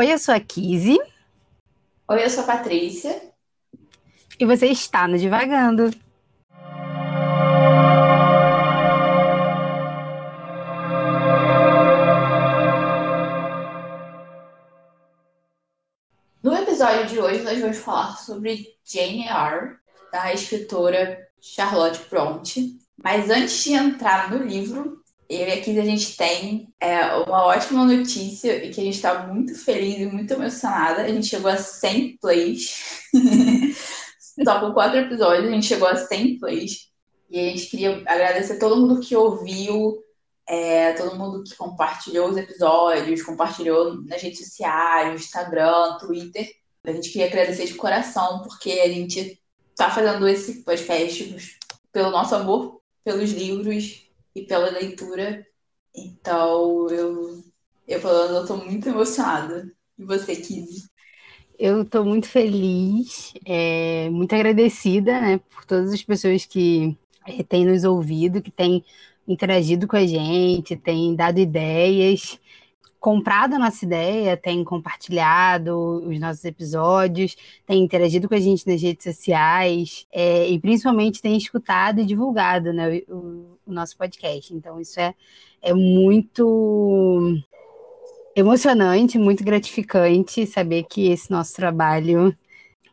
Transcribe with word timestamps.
Oi, 0.00 0.12
eu 0.12 0.18
sou 0.20 0.32
a 0.32 0.38
Kizzy. 0.38 0.96
Oi, 2.08 2.24
eu 2.24 2.30
sou 2.30 2.44
a 2.44 2.46
Patrícia. 2.46 3.20
E 4.38 4.46
você 4.46 4.68
está 4.68 5.08
no 5.08 5.18
Divagando. 5.18 5.90
No 16.44 16.54
episódio 16.54 17.06
de 17.06 17.18
hoje, 17.18 17.42
nós 17.42 17.60
vamos 17.60 17.78
falar 17.78 18.18
sobre 18.18 18.68
Jane 18.84 19.26
Eyre, 19.26 19.78
da 20.12 20.32
escritora 20.32 21.26
Charlotte 21.40 22.08
Bronte. 22.08 22.78
Mas 23.02 23.28
antes 23.30 23.64
de 23.64 23.72
entrar 23.72 24.30
no 24.30 24.44
livro, 24.44 25.02
eu 25.28 25.46
e 25.46 25.52
aqui 25.52 25.78
a 25.78 25.84
gente 25.84 26.16
tem 26.16 26.72
é, 26.80 27.04
uma 27.14 27.44
ótima 27.44 27.84
notícia 27.84 28.64
e 28.64 28.70
que 28.70 28.80
a 28.80 28.84
gente 28.84 28.94
está 28.94 29.26
muito 29.26 29.54
feliz 29.54 30.00
e 30.00 30.06
muito 30.06 30.32
emocionada. 30.32 31.02
A 31.02 31.08
gente 31.08 31.26
chegou 31.26 31.50
a 31.50 31.58
100 31.58 32.16
plays. 32.16 33.04
Só 34.42 34.60
com 34.60 34.72
quatro 34.72 34.98
episódios 34.98 35.48
a 35.48 35.52
gente 35.52 35.66
chegou 35.66 35.86
a 35.86 35.96
100 35.96 36.38
plays. 36.38 36.88
E 37.28 37.38
a 37.38 37.42
gente 37.50 37.66
queria 37.66 38.02
agradecer 38.06 38.58
todo 38.58 38.80
mundo 38.80 39.00
que 39.00 39.14
ouviu, 39.14 40.02
é, 40.48 40.94
todo 40.94 41.18
mundo 41.18 41.44
que 41.44 41.54
compartilhou 41.56 42.30
os 42.30 42.36
episódios, 42.38 43.22
compartilhou 43.22 44.02
nas 44.04 44.22
redes 44.22 44.38
sociais, 44.38 45.20
Instagram, 45.20 45.98
Twitter. 45.98 46.50
A 46.84 46.92
gente 46.92 47.10
queria 47.10 47.26
agradecer 47.26 47.66
de 47.66 47.74
coração, 47.74 48.40
porque 48.42 48.70
a 48.70 48.88
gente 48.88 49.38
está 49.72 49.90
fazendo 49.90 50.26
esse 50.26 50.64
podcast 50.64 51.58
pelo 51.92 52.10
nosso 52.10 52.34
amor 52.34 52.80
pelos 53.04 53.30
livros 53.30 54.07
e 54.38 54.46
pela 54.46 54.70
leitura. 54.70 55.46
Então, 55.94 56.88
eu, 56.90 57.42
eu 57.86 58.00
falando, 58.00 58.36
eu 58.36 58.46
tô 58.46 58.56
muito 58.56 58.88
emocionada. 58.88 59.70
E 59.98 60.04
você, 60.04 60.36
Kizzy? 60.36 60.88
Eu 61.58 61.82
estou 61.82 62.04
muito 62.04 62.28
feliz, 62.28 63.34
é, 63.44 64.08
muito 64.10 64.32
agradecida 64.32 65.20
né, 65.20 65.38
por 65.38 65.64
todas 65.64 65.92
as 65.92 66.02
pessoas 66.02 66.46
que 66.46 66.96
é, 67.26 67.42
têm 67.42 67.66
nos 67.66 67.82
ouvido, 67.82 68.40
que 68.40 68.50
têm 68.50 68.84
interagido 69.26 69.88
com 69.88 69.96
a 69.96 70.06
gente, 70.06 70.76
têm 70.76 71.16
dado 71.16 71.38
ideias 71.40 72.38
comprado 73.00 73.54
a 73.54 73.58
nossa 73.58 73.84
ideia, 73.84 74.36
tem 74.36 74.64
compartilhado 74.64 76.02
os 76.06 76.18
nossos 76.18 76.44
episódios, 76.44 77.36
tem 77.64 77.82
interagido 77.82 78.28
com 78.28 78.34
a 78.34 78.40
gente 78.40 78.66
nas 78.66 78.82
redes 78.82 79.04
sociais 79.04 80.06
é, 80.12 80.48
e 80.48 80.58
principalmente 80.58 81.22
tem 81.22 81.36
escutado 81.36 82.00
e 82.00 82.04
divulgado 82.04 82.72
né, 82.72 83.02
o, 83.08 83.58
o, 83.66 83.72
nosso 83.72 83.96
podcast. 83.96 84.52
Então, 84.52 84.80
isso 84.80 84.98
é, 84.98 85.14
é 85.62 85.72
muito 85.72 87.36
emocionante, 88.34 89.18
muito 89.18 89.44
gratificante 89.44 90.46
saber 90.46 90.84
que 90.84 91.08
esse 91.08 91.30
nosso 91.30 91.54
trabalho 91.54 92.36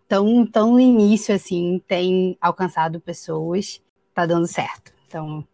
tão, 0.08 0.46
tão 0.46 0.74
no 0.74 0.80
início 0.80 1.34
assim 1.34 1.82
tem 1.88 2.38
alcançado 2.40 3.00
pessoas, 3.00 3.82
tá 4.14 4.26
dando 4.26 4.48
certo. 4.48 4.94
Então, 5.08 5.46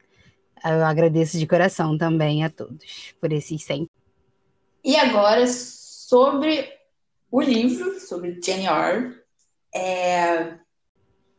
eu 0.64 0.86
agradeço 0.86 1.40
de 1.40 1.48
coração 1.48 1.98
também 1.98 2.44
a 2.44 2.50
todos 2.50 3.16
por 3.20 3.32
esses 3.32 3.64
100 3.64 3.90
e 4.84 4.96
agora, 4.96 5.46
sobre 5.48 6.70
o 7.30 7.42
livro, 7.42 8.00
sobre 8.00 8.40
Jane 8.44 8.66
Eyre, 8.66 9.22
é... 9.74 10.56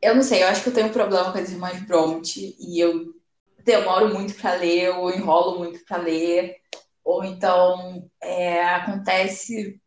eu 0.01 0.15
não 0.15 0.23
sei, 0.23 0.43
eu 0.43 0.49
acho 0.49 0.63
que 0.63 0.69
eu 0.71 0.75
tenho 0.75 0.89
um 0.89 0.93
problema 0.93 1.33
com 1.33 1.39
as 1.39 1.51
irmãs 1.51 1.83
Bronte 1.83 2.57
e 2.59 2.81
eu 2.81 3.15
demoro 3.65 4.13
muito 4.13 4.35
para 4.35 4.55
ler, 4.55 4.91
ou 4.91 5.11
enrolo 5.11 5.59
muito 5.59 5.85
para 5.85 5.99
ler, 5.99 6.57
ou 7.05 7.25
então 7.25 8.09
é, 8.21 8.65
acontece 8.65 9.81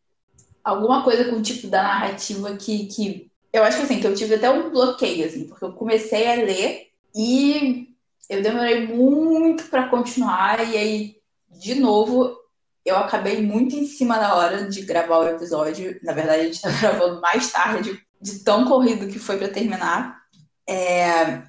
alguma 0.64 1.04
coisa 1.04 1.26
com 1.26 1.38
o 1.38 1.42
tipo 1.42 1.68
da 1.68 1.84
narrativa 1.84 2.56
que, 2.58 2.88
que 2.88 3.32
eu 3.54 3.64
acho 3.64 3.78
que 3.78 3.84
assim, 3.84 4.00
que 4.02 4.08
eu 4.08 4.16
tive 4.16 4.36
até 4.36 4.50
um 4.50 4.70
bloqueio, 4.70 5.26
assim, 5.26 5.48
porque 5.48 5.64
eu 5.64 5.74
comecei 5.74 6.28
a 6.28 6.36
ler 6.36 6.90
e 7.16 7.88
eu 8.30 8.42
demorei 8.42 8.86
muito 8.88 9.66
para 9.66 9.88
continuar, 9.88 10.60
e 10.68 10.78
aí, 10.78 11.16
de 11.50 11.76
novo, 11.76 12.36
eu 12.86 12.96
acabei 12.98 13.42
muito 13.42 13.76
em 13.76 13.86
cima 13.88 14.18
da 14.20 14.36
hora 14.36 14.70
de 14.70 14.82
gravar 14.84 15.18
o 15.18 15.28
episódio. 15.28 16.00
Na 16.04 16.14
verdade, 16.14 16.42
a 16.42 16.46
gente 16.46 16.62
tá 16.62 16.70
gravando 16.80 17.20
mais 17.20 17.52
tarde, 17.52 18.00
de 18.22 18.40
tão 18.44 18.66
corrido 18.66 19.08
que 19.08 19.18
foi 19.18 19.38
para 19.38 19.50
terminar. 19.50 20.22
É, 20.70 21.44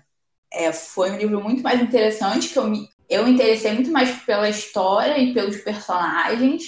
é, 0.53 0.73
foi 0.73 1.11
um 1.11 1.17
livro 1.17 1.43
muito 1.43 1.63
mais 1.63 1.81
interessante, 1.81 2.49
que 2.49 2.59
eu 2.59 2.67
me, 2.67 2.89
eu 3.09 3.25
me 3.25 3.33
interessei 3.33 3.73
muito 3.73 3.91
mais 3.91 4.11
pela 4.23 4.49
história 4.49 5.19
e 5.19 5.35
pelos 5.35 5.59
personagens 5.59 6.65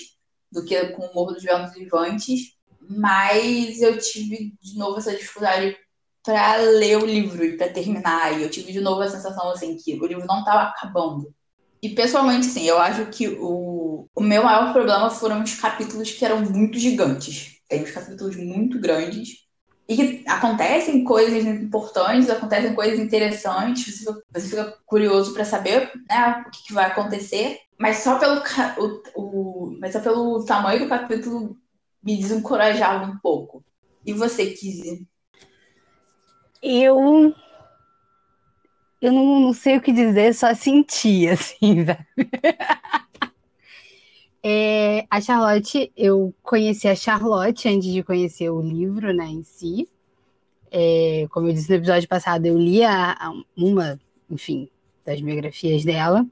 do 0.52 0.64
que 0.64 0.88
com 0.88 1.06
o 1.06 1.14
Morro 1.14 1.32
dos 1.32 1.42
Ventos 1.42 1.72
Vivantes. 1.72 2.56
Mas 2.90 3.80
eu 3.80 3.98
tive 3.98 4.54
de 4.62 4.78
novo 4.78 4.98
essa 4.98 5.14
dificuldade 5.14 5.76
para 6.22 6.56
ler 6.56 6.98
o 6.98 7.06
livro 7.06 7.44
e 7.44 7.56
para 7.56 7.72
terminar. 7.72 8.38
E 8.38 8.42
eu 8.42 8.50
tive 8.50 8.72
de 8.72 8.80
novo 8.80 9.00
a 9.00 9.08
sensação 9.08 9.50
assim 9.50 9.76
que 9.76 9.94
o 9.94 10.06
livro 10.06 10.26
não 10.26 10.40
estava 10.40 10.68
acabando. 10.68 11.34
E 11.80 11.90
pessoalmente, 11.90 12.46
sim, 12.46 12.64
eu 12.64 12.78
acho 12.78 13.06
que 13.06 13.28
o, 13.28 14.08
o 14.14 14.20
meu 14.20 14.42
maior 14.42 14.72
problema 14.72 15.10
foram 15.10 15.42
os 15.42 15.54
capítulos 15.54 16.10
que 16.10 16.24
eram 16.24 16.40
muito 16.40 16.78
gigantes. 16.78 17.60
Tem 17.68 17.82
uns 17.82 17.90
capítulos 17.92 18.36
muito 18.36 18.80
grandes. 18.80 19.46
E 19.88 19.96
que 19.96 20.24
acontecem 20.28 21.02
coisas 21.02 21.44
importantes, 21.46 22.28
acontecem 22.28 22.74
coisas 22.74 22.98
interessantes, 22.98 24.04
você 24.30 24.48
fica, 24.48 24.76
curioso 24.84 25.32
para 25.32 25.46
saber 25.46 25.90
né, 26.10 26.44
o 26.46 26.50
que, 26.50 26.66
que, 26.66 26.74
vai 26.74 26.86
acontecer. 26.86 27.58
Mas 27.78 27.98
só 27.98 28.18
pelo, 28.18 28.42
o, 28.78 29.02
o, 29.14 29.78
mas 29.80 29.92
só 29.92 30.00
pelo 30.00 30.44
tamanho 30.44 30.80
do 30.80 30.88
capítulo 30.88 31.56
me 32.02 32.18
desencorajava 32.18 33.06
um 33.06 33.18
pouco. 33.18 33.64
E 34.04 34.12
você, 34.12 34.46
Kizzy? 34.46 35.06
Eu 36.62 37.34
eu 39.00 39.12
não, 39.12 39.40
não, 39.40 39.52
sei 39.52 39.76
o 39.76 39.80
que 39.80 39.92
dizer, 39.92 40.34
só 40.34 40.54
senti, 40.54 41.28
assim, 41.28 41.84
velho. 41.84 42.06
É, 44.42 45.04
a 45.10 45.20
Charlotte, 45.20 45.92
eu 45.96 46.34
conheci 46.42 46.88
a 46.88 46.94
Charlotte 46.94 47.68
antes 47.68 47.92
de 47.92 48.02
conhecer 48.02 48.50
o 48.50 48.60
livro, 48.60 49.12
né, 49.12 49.26
em 49.26 49.42
si. 49.42 49.88
É, 50.70 51.26
como 51.30 51.48
eu 51.48 51.52
disse 51.52 51.70
no 51.70 51.76
episódio 51.76 52.08
passado, 52.08 52.46
eu 52.46 52.58
li 52.58 52.82
a, 52.82 53.12
a, 53.12 53.32
uma, 53.56 53.98
enfim, 54.30 54.68
das 55.04 55.20
biografias 55.20 55.84
dela, 55.84 56.26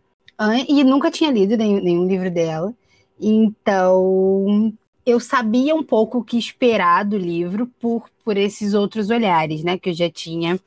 e 0.69 0.85
nunca 0.85 1.11
tinha 1.11 1.31
lido 1.31 1.57
nenhum, 1.57 1.81
nenhum 1.81 2.07
livro 2.07 2.31
dela. 2.31 2.75
Então, 3.19 4.73
eu 5.05 5.19
sabia 5.19 5.75
um 5.75 5.83
pouco 5.83 6.19
o 6.19 6.25
que 6.25 6.37
esperar 6.37 7.05
do 7.05 7.17
livro 7.17 7.67
por, 7.81 8.11
por 8.25 8.37
esses 8.37 8.75
outros 8.75 9.09
olhares, 9.09 9.65
né, 9.65 9.79
que 9.79 9.91
eu 9.91 9.95
já 9.95 10.11
tinha 10.11 10.61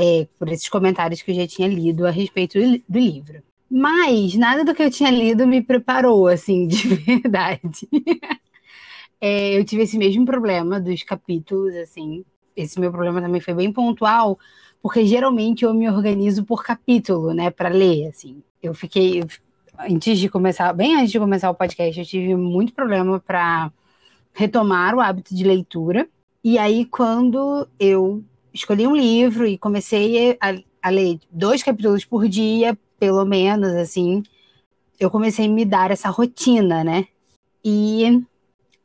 é, 0.00 0.26
por 0.38 0.48
esses 0.48 0.66
comentários 0.66 1.20
que 1.20 1.30
eu 1.30 1.34
já 1.34 1.46
tinha 1.46 1.68
lido 1.68 2.06
a 2.06 2.10
respeito 2.10 2.58
do 2.88 2.98
livro. 2.98 3.42
Mas 3.70 4.34
nada 4.34 4.64
do 4.64 4.74
que 4.74 4.82
eu 4.82 4.90
tinha 4.90 5.10
lido 5.10 5.46
me 5.46 5.62
preparou, 5.62 6.26
assim, 6.26 6.66
de 6.66 6.88
verdade. 6.88 7.86
é, 9.20 9.58
eu 9.58 9.62
tive 9.62 9.82
esse 9.82 9.98
mesmo 9.98 10.24
problema 10.24 10.80
dos 10.80 11.02
capítulos, 11.02 11.74
assim. 11.76 12.24
Esse 12.56 12.80
meu 12.80 12.90
problema 12.90 13.20
também 13.20 13.42
foi 13.42 13.52
bem 13.52 13.70
pontual, 13.70 14.38
porque 14.82 15.04
geralmente 15.04 15.66
eu 15.66 15.74
me 15.74 15.88
organizo 15.88 16.44
por 16.44 16.64
capítulo, 16.64 17.34
né, 17.34 17.50
para 17.50 17.68
ler, 17.68 18.08
assim. 18.08 18.42
Eu 18.62 18.72
fiquei 18.72 19.22
antes 19.78 20.18
de 20.18 20.30
começar, 20.30 20.72
bem 20.72 20.96
antes 20.96 21.10
de 21.10 21.18
começar 21.18 21.50
o 21.50 21.54
podcast, 21.54 22.00
eu 22.00 22.06
tive 22.06 22.34
muito 22.36 22.72
problema 22.72 23.20
para 23.20 23.70
retomar 24.32 24.94
o 24.94 25.00
hábito 25.00 25.34
de 25.34 25.44
leitura. 25.44 26.08
E 26.42 26.58
aí, 26.58 26.86
quando 26.86 27.68
eu 27.78 28.24
escolhi 28.52 28.86
um 28.86 28.96
livro 28.96 29.46
e 29.46 29.58
comecei 29.58 30.36
a, 30.40 30.54
a 30.82 30.90
ler 30.90 31.18
dois 31.30 31.62
capítulos 31.62 32.04
por 32.04 32.28
dia, 32.28 32.78
pelo 32.98 33.24
menos, 33.24 33.72
assim. 33.74 34.22
Eu 34.98 35.10
comecei 35.10 35.46
a 35.46 35.48
me 35.48 35.64
dar 35.64 35.90
essa 35.90 36.10
rotina, 36.10 36.84
né? 36.84 37.06
E 37.64 38.22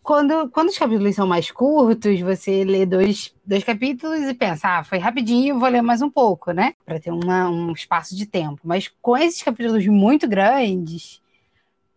quando, 0.05 0.49
quando 0.49 0.69
os 0.69 0.77
capítulos 0.77 1.15
são 1.15 1.25
mais 1.25 1.49
curtos, 1.49 2.19
você 2.21 2.63
lê 2.63 2.85
dois, 2.85 3.33
dois 3.43 3.63
capítulos 3.63 4.19
e 4.21 4.33
pensa, 4.33 4.79
ah, 4.79 4.83
foi 4.83 4.99
rapidinho, 4.99 5.59
vou 5.59 5.67
ler 5.67 5.81
mais 5.81 6.01
um 6.01 6.09
pouco, 6.09 6.51
né? 6.51 6.75
Para 6.85 6.99
ter 6.99 7.11
uma, 7.11 7.49
um 7.49 7.71
espaço 7.71 8.15
de 8.15 8.25
tempo. 8.25 8.61
Mas 8.63 8.87
com 9.01 9.17
esses 9.17 9.41
capítulos 9.41 9.85
muito 9.87 10.27
grandes, 10.27 11.21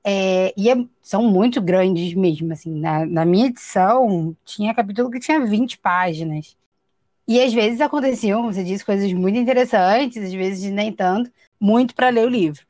é, 0.02 0.54
e 0.56 0.70
é, 0.70 0.76
são 1.02 1.22
muito 1.24 1.60
grandes 1.60 2.14
mesmo, 2.14 2.50
assim. 2.50 2.74
Na, 2.80 3.04
na 3.04 3.24
minha 3.26 3.48
edição, 3.48 4.34
tinha 4.42 4.74
capítulo 4.74 5.10
que 5.10 5.20
tinha 5.20 5.44
20 5.44 5.76
páginas. 5.78 6.56
E 7.28 7.42
às 7.42 7.52
vezes 7.52 7.82
aconteciam, 7.82 8.42
você 8.42 8.64
disse, 8.64 8.82
coisas 8.82 9.12
muito 9.12 9.38
interessantes, 9.38 10.16
às 10.24 10.32
vezes 10.32 10.72
nem 10.72 10.90
tanto, 10.90 11.30
muito 11.60 11.94
para 11.94 12.08
ler 12.08 12.26
o 12.26 12.30
livro. 12.30 12.64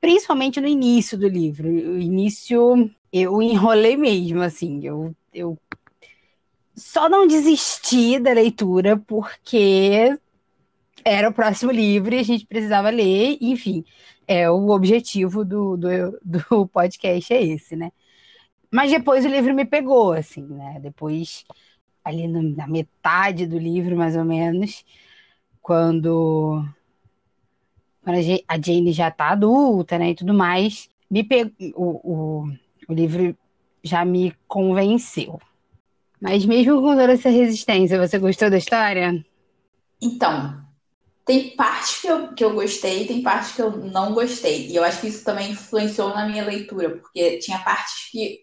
Principalmente 0.00 0.60
no 0.60 0.68
início 0.68 1.18
do 1.18 1.26
livro. 1.26 1.68
O 1.68 1.98
início 1.98 2.88
eu 3.12 3.42
enrolei 3.42 3.96
mesmo, 3.96 4.42
assim. 4.42 4.80
Eu, 4.86 5.12
eu 5.32 5.58
só 6.76 7.08
não 7.08 7.26
desisti 7.26 8.18
da 8.20 8.32
leitura 8.32 8.96
porque 8.96 10.16
era 11.04 11.28
o 11.28 11.34
próximo 11.34 11.72
livro 11.72 12.14
e 12.14 12.18
a 12.18 12.22
gente 12.22 12.46
precisava 12.46 12.90
ler, 12.90 13.38
enfim. 13.40 13.84
É, 14.26 14.48
o 14.50 14.70
objetivo 14.70 15.44
do, 15.44 15.76
do, 15.76 16.20
do 16.24 16.68
podcast 16.68 17.32
é 17.32 17.42
esse, 17.42 17.74
né? 17.74 17.90
Mas 18.70 18.90
depois 18.90 19.24
o 19.24 19.28
livro 19.28 19.54
me 19.54 19.64
pegou, 19.64 20.12
assim, 20.12 20.42
né? 20.42 20.78
Depois, 20.80 21.44
ali 22.04 22.28
na 22.28 22.66
metade 22.66 23.46
do 23.46 23.58
livro, 23.58 23.96
mais 23.96 24.16
ou 24.16 24.24
menos, 24.24 24.84
quando, 25.62 26.64
quando 28.02 28.18
a 28.46 28.60
Jane 28.60 28.92
já 28.92 29.10
tá 29.10 29.30
adulta, 29.30 29.98
né, 29.98 30.10
e 30.10 30.14
tudo 30.14 30.34
mais, 30.34 30.88
me 31.10 31.24
pegou, 31.24 31.52
o, 31.74 32.12
o, 32.12 32.52
o 32.88 32.92
livro 32.92 33.36
já 33.82 34.04
me 34.04 34.34
convenceu. 34.46 35.40
Mas 36.20 36.44
mesmo 36.46 36.80
com 36.80 36.96
toda 36.96 37.12
essa 37.12 37.28
resistência, 37.28 37.98
você 37.98 38.18
gostou 38.18 38.48
da 38.48 38.56
história? 38.56 39.24
Então, 40.00 40.62
tem 41.24 41.56
partes 41.56 42.00
que 42.00 42.06
eu, 42.06 42.34
que 42.34 42.44
eu 42.44 42.54
gostei, 42.54 43.06
tem 43.06 43.22
partes 43.22 43.52
que 43.52 43.62
eu 43.62 43.70
não 43.70 44.12
gostei. 44.12 44.68
E 44.68 44.76
eu 44.76 44.84
acho 44.84 45.00
que 45.00 45.08
isso 45.08 45.24
também 45.24 45.52
influenciou 45.52 46.10
na 46.10 46.26
minha 46.26 46.44
leitura, 46.44 46.90
porque 46.96 47.38
tinha 47.38 47.58
partes 47.60 48.10
que, 48.10 48.40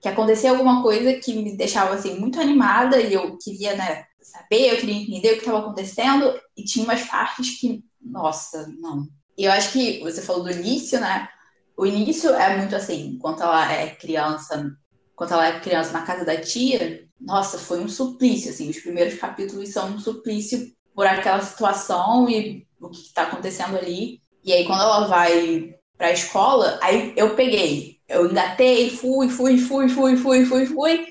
que 0.00 0.08
acontecia 0.08 0.50
alguma 0.50 0.82
coisa 0.82 1.14
que 1.14 1.34
me 1.34 1.56
deixava 1.56 1.94
assim 1.94 2.18
muito 2.18 2.40
animada 2.40 3.00
e 3.00 3.14
eu 3.14 3.36
queria, 3.38 3.74
né, 3.74 4.04
saber, 4.20 4.72
eu 4.72 4.76
queria 4.76 5.02
entender 5.02 5.30
o 5.30 5.32
que 5.34 5.38
estava 5.38 5.58
acontecendo, 5.58 6.38
e 6.56 6.64
tinha 6.64 6.84
umas 6.84 7.02
partes 7.02 7.58
que, 7.58 7.82
nossa, 8.00 8.72
não. 8.78 9.08
E 9.36 9.44
eu 9.44 9.52
acho 9.52 9.72
que 9.72 10.00
você 10.00 10.20
falou 10.22 10.44
do 10.44 10.50
início, 10.50 11.00
né? 11.00 11.28
O 11.76 11.86
início 11.86 12.30
é 12.30 12.56
muito 12.56 12.74
assim, 12.74 13.14
enquanto 13.14 13.42
ela 13.42 13.72
é 13.72 13.90
criança, 13.90 14.70
quando 15.14 15.32
ela 15.32 15.46
é 15.46 15.60
criança 15.60 15.92
na 15.92 16.02
casa 16.02 16.24
da 16.24 16.40
tia, 16.40 17.06
nossa, 17.20 17.58
foi 17.58 17.80
um 17.80 17.88
suplício, 17.88 18.50
assim, 18.50 18.68
os 18.68 18.78
primeiros 18.78 19.14
capítulos 19.18 19.70
são 19.70 19.90
um 19.90 19.98
suplício 19.98 20.72
por 20.94 21.06
aquela 21.06 21.40
situação 21.40 22.28
e 22.28 22.66
o 22.80 22.88
que 22.88 23.00
está 23.00 23.22
acontecendo 23.22 23.76
ali. 23.76 24.20
E 24.44 24.52
aí, 24.52 24.64
quando 24.64 24.82
ela 24.82 25.06
vai 25.06 25.74
para 25.96 26.08
a 26.08 26.12
escola, 26.12 26.78
aí 26.82 27.12
eu 27.16 27.34
peguei, 27.34 27.97
eu 28.08 28.26
engatei, 28.26 28.90
fui, 28.90 29.28
fui, 29.28 29.58
fui, 29.58 29.88
fui, 29.88 30.16
fui, 30.16 30.44
fui, 30.46 30.66
fui. 30.66 31.06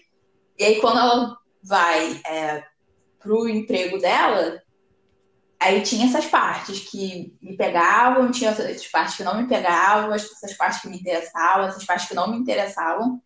E 0.57 0.63
aí, 0.63 0.81
quando 0.81 0.99
ela 0.99 1.37
vai 1.63 2.19
é, 2.25 2.63
pro 3.19 3.47
emprego 3.47 3.99
dela, 3.99 4.61
aí 5.59 5.81
tinha 5.81 6.07
essas 6.07 6.25
partes 6.25 6.79
que 6.79 7.35
me 7.41 7.55
pegavam, 7.55 8.31
tinha 8.31 8.49
essas 8.49 8.87
partes 8.87 9.15
que 9.15 9.23
não 9.23 9.39
me 9.39 9.47
pegavam, 9.47 10.13
essas 10.13 10.53
partes 10.53 10.81
que 10.81 10.89
me 10.89 10.97
interessavam, 10.97 11.67
essas 11.67 11.85
partes 11.85 12.07
que 12.07 12.15
não 12.15 12.31
me 12.31 12.37
interessavam. 12.37 13.21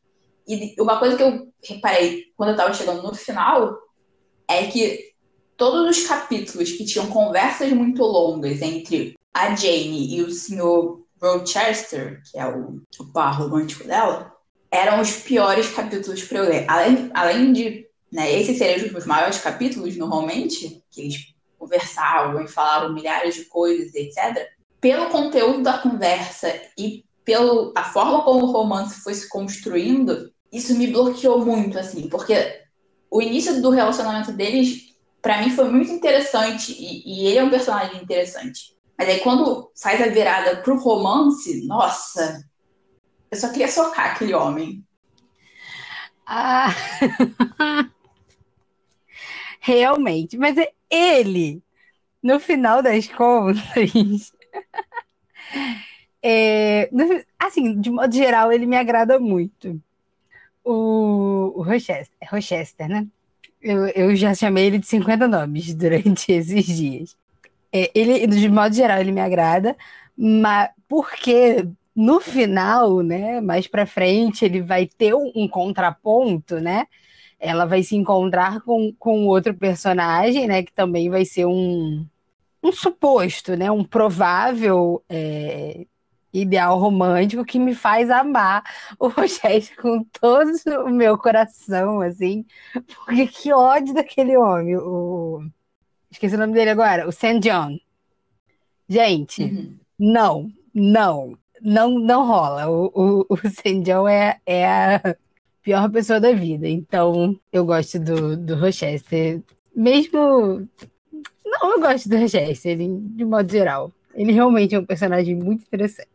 E 0.47 0.75
uma 0.79 1.00
coisa 1.00 1.15
que 1.15 1.23
eu 1.23 1.47
reparei 1.63 2.25
quando 2.35 2.50
eu 2.50 2.56
estava 2.56 2.73
chegando 2.73 3.03
no 3.03 3.15
final 3.15 3.77
é 4.47 4.65
que 4.65 5.12
todos 5.56 5.97
os 5.97 6.07
capítulos 6.07 6.71
que 6.71 6.83
tinham 6.83 7.07
conversas 7.07 7.71
muito 7.71 8.03
longas 8.03 8.62
entre 8.62 9.15
a 9.33 9.56
Jane 9.56 10.18
e 10.18 10.21
o 10.23 10.31
Sr. 10.31 11.00
Rochester, 11.21 12.21
que 12.29 12.39
é 12.39 12.47
o, 12.47 12.81
o 13.00 13.06
par 13.13 13.38
romântico 13.38 13.85
dela, 13.85 14.33
eram 14.71 15.01
os 15.01 15.18
piores 15.18 15.69
capítulos 15.69 16.23
para 16.23 16.39
eu 16.39 16.50
ler. 16.50 16.65
Além, 16.68 17.12
além 17.13 17.53
de 17.53 17.88
né, 18.12 18.31
esses 18.31 18.57
serem 18.57 18.95
os 18.95 19.06
maiores 19.06 19.39
capítulos, 19.39 19.95
normalmente, 19.97 20.83
que 20.91 21.01
eles 21.01 21.33
conversavam 21.57 22.44
e 22.44 22.47
falavam 22.47 22.94
milhares 22.94 23.35
de 23.35 23.45
coisas, 23.45 23.94
etc. 23.94 24.50
Pelo 24.79 25.09
conteúdo 25.09 25.62
da 25.62 25.77
conversa 25.77 26.51
e 26.77 27.06
pela 27.23 27.83
forma 27.83 28.23
como 28.23 28.45
o 28.45 28.51
romance 28.51 29.01
foi 29.01 29.13
se 29.13 29.29
construindo, 29.29 30.31
isso 30.51 30.75
me 30.75 30.88
bloqueou 30.88 31.45
muito, 31.45 31.77
assim, 31.77 32.09
porque 32.09 32.62
o 33.09 33.21
início 33.21 33.62
do 33.62 33.69
relacionamento 33.69 34.31
deles 34.31 34.91
para 35.21 35.41
mim 35.41 35.51
foi 35.51 35.69
muito 35.69 35.91
interessante 35.91 36.71
e, 36.73 37.03
e, 37.06 37.27
ele 37.27 37.38
é 37.38 37.44
um 37.44 37.50
personagem 37.50 38.01
interessante. 38.01 38.75
Mas 39.01 39.09
aí 39.09 39.19
quando 39.21 39.71
faz 39.75 40.00
a 40.00 40.09
virada 40.09 40.57
pro 40.57 40.77
romance, 40.77 41.65
nossa, 41.65 42.48
eu 43.31 43.38
só 43.39 43.50
queria 43.50 43.68
socar 43.68 44.12
aquele 44.12 44.31
homem. 44.36 44.86
Ah. 46.24 46.68
Realmente, 49.59 50.38
mas 50.38 50.56
é 50.56 50.71
ele, 50.88 51.63
no 52.21 52.39
final 52.39 52.83
das 52.83 53.07
contas, 53.07 53.63
é, 56.21 56.88
assim, 57.39 57.81
de 57.81 57.89
modo 57.89 58.13
geral, 58.13 58.51
ele 58.51 58.68
me 58.68 58.77
agrada 58.77 59.19
muito. 59.19 59.81
O, 60.63 61.54
o 61.56 61.63
Rochester, 61.63 62.15
é 62.21 62.27
Rochester, 62.27 62.88
né? 62.88 63.07
Eu, 63.59 63.88
eu 63.88 64.15
já 64.15 64.36
chamei 64.36 64.68
ele 64.68 64.77
de 64.77 64.86
50 64.86 65.27
nomes 65.27 65.74
durante 65.74 66.30
esses 66.31 66.68
dias. 66.68 67.18
É, 67.73 67.91
ele, 67.95 68.27
de 68.27 68.50
modo 68.50 68.75
geral, 68.75 69.00
ele 69.00 69.12
me 69.12 69.21
agrada, 69.21 69.75
mas 70.18 70.69
porque 70.88 71.68
no 71.95 72.19
final, 72.19 73.01
né, 73.01 73.41
mais 73.41 73.68
para 73.68 73.85
frente, 73.85 74.45
ele 74.45 74.62
vai 74.62 74.88
ter 74.88 75.13
um, 75.13 75.47
contraponto, 75.47 76.59
né? 76.59 76.88
Ela 77.39 77.65
vai 77.65 77.83
se 77.83 77.95
encontrar 77.95 78.62
com, 78.62 78.94
com 79.00 79.25
outro 79.27 79.53
personagem, 79.56 80.47
né, 80.47 80.63
que 80.63 80.73
também 80.73 81.09
vai 81.09 81.25
ser 81.25 81.45
um, 81.45 82.06
um 82.63 82.71
suposto, 82.71 83.56
né, 83.57 83.71
um 83.71 83.83
provável 83.83 85.03
é, 85.09 85.85
ideal 86.33 86.79
romântico 86.79 87.45
que 87.45 87.59
me 87.59 87.75
faz 87.75 88.09
amar 88.09 88.63
o 89.00 89.07
Rogério 89.09 89.68
com 89.81 90.03
todo 90.03 90.51
o 90.85 90.89
meu 90.89 91.18
coração, 91.18 92.01
assim, 92.01 92.45
porque 93.06 93.27
que 93.27 93.53
ódio 93.53 93.94
daquele 93.94 94.38
homem, 94.38 94.77
o... 94.77 95.41
esqueci 96.12 96.36
o 96.36 96.40
nome 96.40 96.54
dele 96.54 96.72
agora, 96.72 97.08
o 97.08 97.12
St. 97.12 97.40
John. 97.40 97.80
Gente, 98.88 99.44
uhum. 99.44 99.78
não, 99.98 100.52
não, 100.74 101.38
não, 101.62 102.00
não 102.00 102.28
rola. 102.28 102.69
O, 102.69 102.92
o, 102.94 103.25
o 103.30 103.38
St. 103.38 103.81
John 103.81 104.08
é, 104.08 104.40
é 104.46 104.68
a 104.68 105.16
pior 105.63 105.90
pessoa 105.90 106.19
da 106.19 106.34
vida, 106.34 106.68
então 106.68 107.40
eu 107.52 107.66
gosto 107.66 108.00
do, 108.00 108.36
do 108.36 108.56
Rochester, 108.56 109.42
mesmo... 109.75 110.68
Não, 111.46 111.72
eu 111.74 111.80
gosto 111.80 112.10
do 112.10 112.18
Rochester, 112.18 112.78
de 112.78 113.25
modo 113.25 113.52
geral. 113.52 113.92
Ele 114.14 114.31
realmente 114.31 114.75
é 114.75 114.80
um 114.80 114.86
personagem 114.86 115.36
muito 115.36 115.64
interessante. 115.64 116.10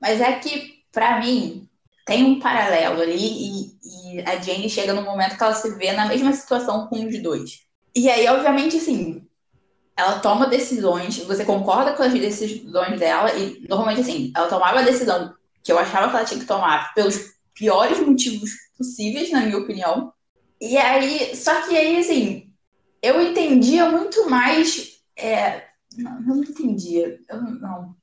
Mas 0.00 0.20
é 0.20 0.32
que, 0.34 0.82
para 0.92 1.20
mim, 1.20 1.68
tem 2.04 2.24
um 2.24 2.38
paralelo 2.38 3.00
ali 3.00 3.16
e, 3.16 4.18
e, 4.18 4.20
a 4.20 4.40
Jane 4.40 4.68
chega 4.68 4.92
no 4.92 5.02
momento 5.02 5.36
que 5.36 5.42
ela 5.42 5.54
se 5.54 5.74
vê 5.76 5.92
na 5.92 6.06
mesma 6.06 6.32
situação 6.32 6.86
com 6.86 7.06
os 7.06 7.22
dois. 7.22 7.64
E 7.94 8.08
aí, 8.10 8.26
obviamente, 8.28 8.76
assim, 8.76 9.26
ela 9.96 10.18
toma 10.18 10.48
decisões, 10.48 11.18
você 11.18 11.44
concorda 11.44 11.92
com 11.92 12.02
as 12.02 12.12
decisões 12.12 12.98
dela, 12.98 13.32
e 13.36 13.64
normalmente, 13.68 14.00
assim, 14.00 14.32
ela 14.34 14.48
tomava 14.48 14.80
a 14.80 14.84
decisão 14.84 15.32
que 15.62 15.70
eu 15.70 15.78
achava 15.78 16.10
que 16.10 16.16
ela 16.16 16.24
tinha 16.24 16.40
que 16.40 16.46
tomar 16.46 16.92
pelos 16.94 17.34
piores 17.54 18.00
motivos 18.00 18.50
possíveis, 18.76 19.30
na 19.30 19.40
minha 19.40 19.58
opinião. 19.58 20.12
E 20.60 20.76
aí, 20.76 21.34
só 21.36 21.62
que 21.62 21.76
aí, 21.76 21.98
assim, 21.98 22.50
eu 23.00 23.20
entendia 23.22 23.88
muito 23.88 24.28
mais. 24.28 25.00
É, 25.16 25.64
não, 25.96 26.20
não 26.20 26.36
entendia. 26.38 27.18
Eu 27.28 27.42
não. 27.42 27.94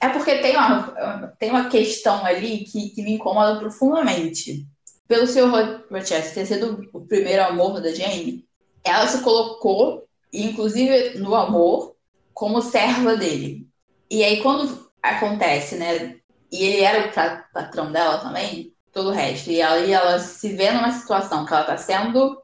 É 0.00 0.08
porque 0.08 0.38
tem 0.38 0.56
uma, 0.56 1.34
tem 1.38 1.50
uma 1.50 1.68
questão 1.68 2.24
ali 2.26 2.64
que, 2.64 2.90
que 2.90 3.02
me 3.02 3.14
incomoda 3.14 3.58
profundamente. 3.58 4.66
Pelo 5.08 5.26
seu 5.26 5.48
Rochester 5.50 6.34
ter 6.34 6.46
sido 6.46 6.88
o 6.92 7.00
primeiro 7.02 7.42
amor 7.44 7.80
da 7.80 7.92
Jane, 7.92 8.46
ela 8.84 9.06
se 9.06 9.22
colocou, 9.22 10.06
inclusive 10.32 11.18
no 11.18 11.34
amor, 11.34 11.96
como 12.32 12.60
serva 12.60 13.16
dele. 13.16 13.68
E 14.10 14.22
aí, 14.22 14.42
quando 14.42 14.90
acontece, 15.02 15.76
né? 15.76 16.16
E 16.52 16.64
ele 16.64 16.82
era 16.82 17.08
o 17.08 17.52
patrão 17.52 17.90
dela 17.90 18.18
também, 18.18 18.72
todo 18.92 19.08
o 19.08 19.12
resto. 19.12 19.50
E 19.50 19.60
aí 19.60 19.90
ela 19.92 20.18
se 20.18 20.50
vê 20.54 20.70
numa 20.70 20.92
situação 20.92 21.44
que 21.44 21.52
ela 21.52 21.64
tá 21.64 21.76
sendo. 21.76 22.40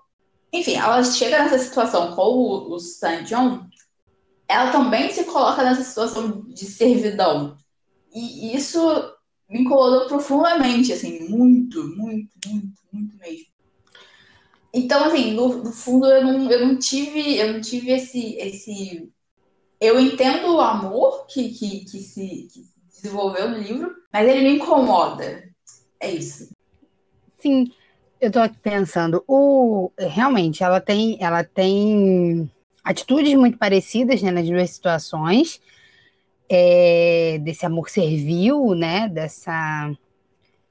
Enfim, 0.53 0.77
ela 0.77 1.05
chega 1.05 1.39
nessa 1.39 1.59
situação 1.59 2.15
com 2.15 2.23
o, 2.23 2.75
o 2.75 2.81
St. 2.81 3.23
John 3.25 3.71
ela 4.51 4.73
também 4.73 5.13
se 5.13 5.23
coloca 5.25 5.63
nessa 5.63 5.85
situação 5.85 6.43
de 6.49 6.67
servidão. 6.67 7.57
E 8.13 8.53
isso 8.57 8.81
me 9.49 9.61
incomodou 9.61 10.09
profundamente, 10.09 10.93
assim, 10.93 11.29
muito, 11.29 11.85
muito, 11.97 12.33
muito, 12.49 12.83
muito 12.93 13.17
mesmo. 13.19 13.47
Então, 14.73 15.05
assim, 15.05 15.33
no, 15.33 15.63
no, 15.65 15.73
fundo 15.73 16.07
eu 16.07 16.25
não, 16.25 16.51
eu 16.51 16.67
não 16.67 16.79
tive, 16.79 17.37
eu 17.37 17.53
não 17.53 17.61
tive 17.61 17.91
esse, 17.91 18.37
esse. 18.37 19.11
Eu 19.81 19.99
entendo 19.99 20.55
o 20.55 20.61
amor 20.61 21.27
que, 21.27 21.51
que, 21.51 21.85
que, 21.85 21.99
se, 21.99 22.49
que 22.53 22.61
se 22.89 23.03
desenvolveu 23.03 23.49
no 23.49 23.59
livro, 23.59 23.95
mas 24.13 24.29
ele 24.29 24.43
me 24.43 24.57
incomoda. 24.57 25.43
É 25.99 26.11
isso. 26.11 26.55
Sim, 27.39 27.73
eu 28.21 28.31
tô 28.31 28.41
pensando, 28.63 29.25
o 29.27 29.91
realmente 29.99 30.63
ela 30.63 30.81
tem, 30.81 31.17
ela 31.21 31.43
tem 31.43 32.51
atitudes 32.85 33.35
muito 33.35 33.59
parecidas 33.59 34.23
né, 34.23 34.31
nas 34.31 34.49
duas 34.49 34.71
situações, 34.71 35.61
é, 36.49 37.39
desse 37.43 37.65
amor 37.65 37.89
servil, 37.89 38.75
né, 38.75 39.09
dessa 39.09 39.91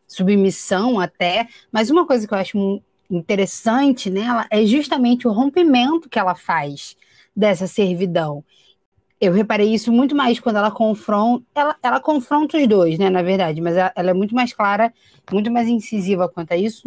submissão 0.07 0.99
até. 0.99 1.47
Mas 1.71 1.89
uma 1.89 2.05
coisa 2.05 2.27
que 2.27 2.33
eu 2.33 2.37
acho 2.37 2.81
interessante 3.09 4.09
nela 4.09 4.45
é 4.51 4.65
justamente 4.65 5.27
o 5.27 5.31
rompimento 5.31 6.09
que 6.09 6.19
ela 6.19 6.35
faz 6.35 6.95
dessa 7.35 7.67
servidão. 7.67 8.43
eu 9.21 9.33
reparei 9.33 9.73
isso 9.73 9.91
muito 9.91 10.15
mais 10.15 10.39
quando 10.39 10.57
ela 10.57 10.71
confronta. 10.71 11.45
Ela, 11.53 11.75
ela 11.83 11.99
confronta 11.99 12.57
os 12.57 12.67
dois, 12.67 12.97
né, 12.97 13.09
na 13.09 13.21
verdade, 13.21 13.61
mas 13.61 13.75
ela, 13.75 13.91
ela, 13.95 14.11
é 14.11 14.13
muito 14.13 14.33
mais 14.35 14.53
clara, 14.53 14.93
muito 15.31 15.51
mais 15.51 15.67
incisiva 15.67 16.29
quanto 16.29 16.53
a 16.53 16.57
isso 16.57 16.83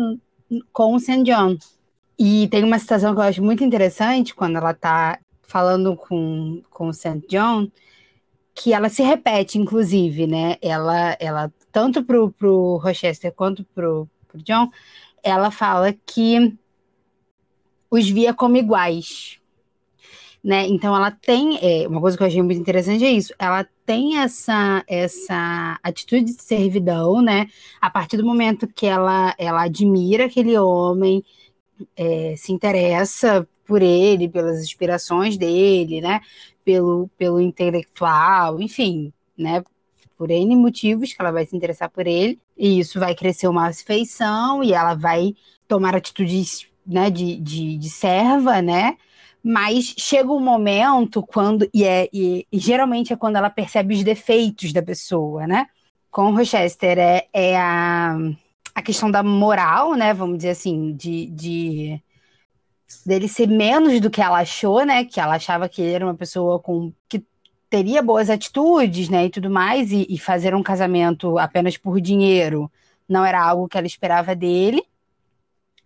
com 0.73 0.95
o 0.95 1.01
St. 1.01 1.23
John. 1.25 1.57
E 2.19 2.49
tem 2.49 2.65
uma 2.65 2.79
situação 2.79 3.15
que 3.15 3.21
eu 3.21 3.25
acho 3.25 3.43
muito 3.43 3.65
interessante 3.65 4.35
quando 4.35 4.57
ela 4.57 4.75
tá 4.75 5.19
falando 5.43 5.97
com, 5.97 6.63
com 6.71 6.89
o 6.89 6.93
St. 6.95 7.21
John, 7.29 7.69
que 8.55 8.73
ela 8.73 8.89
se 8.89 9.03
repete, 9.03 9.59
inclusive, 9.59 10.27
né? 10.27 10.57
Ela, 10.63 11.17
ela 11.21 11.53
tanto 11.71 12.05
pro, 12.05 12.31
pro 12.33 12.77
Rochester 12.77 13.33
quanto 13.33 13.65
pro, 13.75 14.09
pro 14.29 14.43
John, 14.43 14.71
ela 15.23 15.51
fala 15.51 15.93
que 16.07 16.57
os 17.91 18.09
via 18.09 18.33
como 18.33 18.57
iguais, 18.57 19.39
né? 20.43 20.67
Então 20.67 20.97
ela 20.97 21.11
tem 21.11 21.59
é, 21.63 21.87
uma 21.87 22.01
coisa 22.01 22.17
que 22.17 22.23
eu 22.23 22.27
achei 22.27 22.43
muito 22.43 22.61
interessante 22.61 23.05
é 23.05 23.11
isso. 23.11 23.33
Ela 23.39 23.67
tem 23.87 24.19
essa 24.19 24.83
essa 24.89 25.79
atitude 25.83 26.35
de 26.35 26.43
servidão, 26.43 27.21
né? 27.23 27.49
A 27.81 27.91
partir 27.91 28.17
do 28.17 28.25
momento 28.25 28.67
que 28.67 28.87
ela 28.87 29.35
ela 29.39 29.63
admira 29.65 30.27
aquele 30.27 30.59
homem, 30.59 31.25
é, 31.97 32.35
se 32.37 32.53
interessa 32.53 33.47
por 33.65 33.83
ele, 33.83 34.29
pelas 34.29 34.61
inspirações 34.63 35.37
dele, 35.37 36.01
né? 36.01 36.21
Pelo 36.65 37.09
pelo 37.19 37.41
intelectual, 37.41 38.61
enfim, 38.61 39.13
né? 39.37 39.63
Por 40.23 40.31
N 40.31 40.55
motivos 40.55 41.13
que 41.13 41.21
ela 41.21 41.33
vai 41.33 41.45
se 41.45 41.57
interessar 41.57 41.91
por 41.91 42.07
ele, 42.07 42.39
e 42.57 42.79
isso 42.79 43.01
vai 43.01 43.13
crescer 43.13 43.49
uma 43.49 43.67
afeição, 43.67 44.63
e 44.63 44.73
ela 44.73 44.95
vai 44.95 45.35
tomar 45.67 45.97
atitudes 45.97 46.69
né, 46.87 47.11
de, 47.11 47.35
de, 47.41 47.77
de 47.77 47.91
serva, 47.91 48.63
né? 48.63 48.97
Mas 49.43 49.93
chega 49.99 50.31
um 50.31 50.39
momento 50.39 51.25
quando, 51.27 51.69
e, 51.75 51.83
é, 51.83 52.09
e, 52.13 52.47
e, 52.53 52.59
geralmente 52.61 53.13
é 53.13 53.17
quando 53.17 53.35
ela 53.35 53.51
percebe 53.51 53.97
os 53.97 54.05
defeitos 54.05 54.73
da 54.73 54.81
pessoa, 54.81 55.45
né? 55.45 55.67
Com 56.09 56.33
Rochester 56.33 57.01
é, 57.01 57.27
é 57.33 57.59
a, 57.59 58.17
a 58.77 58.81
questão 58.81 59.11
da 59.11 59.25
moral, 59.25 59.97
né? 59.97 60.15
Vamos 60.15 60.37
dizer 60.37 60.51
assim, 60.51 60.95
de, 60.95 61.27
de 61.27 62.01
dele 63.05 63.27
ser 63.27 63.49
menos 63.49 64.01
do 64.01 64.09
que 64.09 64.23
ela 64.23 64.39
achou, 64.39 64.87
né? 64.87 65.05
Que 65.05 65.19
ela 65.19 65.35
achava 65.35 65.69
que 65.69 65.83
ele 65.83 65.95
era 65.95 66.07
uma 66.07 66.15
pessoa 66.15 66.61
com 66.61 66.93
que 67.09 67.25
teria 67.73 68.03
boas 68.03 68.29
atitudes, 68.29 69.09
né? 69.09 69.25
E 69.25 69.31
tudo 69.31 69.49
mais, 69.49 69.91
e, 69.93 70.07
e 70.07 70.19
fazer 70.19 70.55
um 70.55 70.63
casamento 70.63 71.39
apenas 71.39 71.79
por 71.79 72.03
dinheiro 72.03 72.71
não 73.09 73.25
era 73.25 73.43
algo 73.43 73.67
que 73.67 73.79
ela 73.79 73.87
esperava 73.87 74.37
dele. 74.37 74.85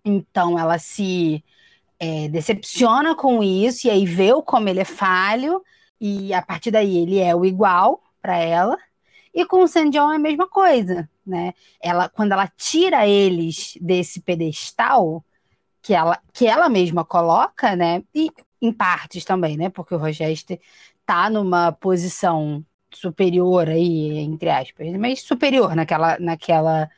Então 0.05 0.59
ela 0.59 0.81
se 0.81 1.45
é, 2.01 2.29
decepciona 2.29 3.15
com 3.15 3.41
isso 3.41 3.87
e 3.87 3.91
aí 3.91 4.05
vê 4.05 4.33
o 4.33 4.43
como 4.43 4.69
ele 4.69 4.81
é 4.81 4.85
falho 4.85 5.63
e 6.01 6.35
a 6.35 6.43
partir 6.43 6.73
daí 6.73 6.99
ele 6.99 7.21
é 7.21 7.37
o 7.37 7.45
igual 7.45 8.03
para 8.21 8.37
ela. 8.37 8.77
E 9.33 9.47
com 9.47 9.63
o 9.63 9.69
St. 9.69 9.89
John 9.91 10.13
é 10.13 10.17
a 10.17 10.19
mesma 10.19 10.49
coisa, 10.49 11.09
né? 11.25 11.55
Ela, 11.81 12.09
quando 12.09 12.33
ela 12.33 12.49
tira 12.49 13.07
eles 13.07 13.79
desse 13.81 14.21
pedestal 14.21 15.25
que 15.81 15.95
ela, 15.95 16.19
que 16.33 16.49
ela 16.49 16.69
mesma 16.69 17.05
coloca, 17.05 17.77
né? 17.77 18.03
E 18.13 18.29
em 18.61 18.73
partes 18.73 19.25
também, 19.25 19.57
né? 19.57 19.69
Porque 19.69 19.95
o 19.95 19.99
Rochester 19.99 20.59
tá 21.07 21.31
numa 21.31 21.73
posição 21.73 22.65
superior 22.93 23.69
aí, 23.69 24.19
entre 24.19 24.51
aspas, 24.51 24.93
mas 24.99 25.23
superior 25.23 25.75
naquela, 25.77 26.19
naquela, 26.19 26.91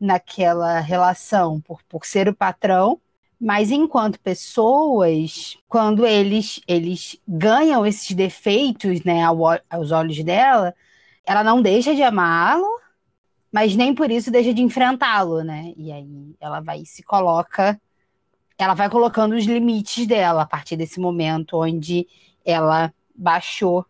naquela 0.00 0.80
relação 0.80 1.60
por, 1.60 1.82
por 1.88 2.04
ser 2.06 2.28
o 2.28 2.34
patrão 2.34 3.00
mas 3.38 3.70
enquanto 3.70 4.18
pessoas, 4.20 5.58
quando 5.68 6.06
eles 6.06 6.60
eles 6.66 7.20
ganham 7.28 7.84
esses 7.84 8.12
defeitos, 8.12 9.04
né, 9.04 9.22
aos 9.68 9.92
olhos 9.92 10.22
dela, 10.24 10.74
ela 11.24 11.44
não 11.44 11.60
deixa 11.60 11.94
de 11.94 12.02
amá-lo, 12.02 12.66
mas 13.52 13.76
nem 13.76 13.94
por 13.94 14.10
isso 14.10 14.30
deixa 14.30 14.54
de 14.54 14.62
enfrentá-lo, 14.62 15.42
né? 15.42 15.72
E 15.76 15.92
aí 15.92 16.34
ela 16.40 16.60
vai 16.60 16.84
se 16.86 17.02
coloca, 17.02 17.80
ela 18.58 18.74
vai 18.74 18.90
colocando 18.90 19.34
os 19.34 19.44
limites 19.44 20.06
dela 20.06 20.42
a 20.42 20.46
partir 20.46 20.76
desse 20.76 21.00
momento 21.00 21.58
onde 21.62 22.06
ela 22.44 22.92
baixou 23.16 23.84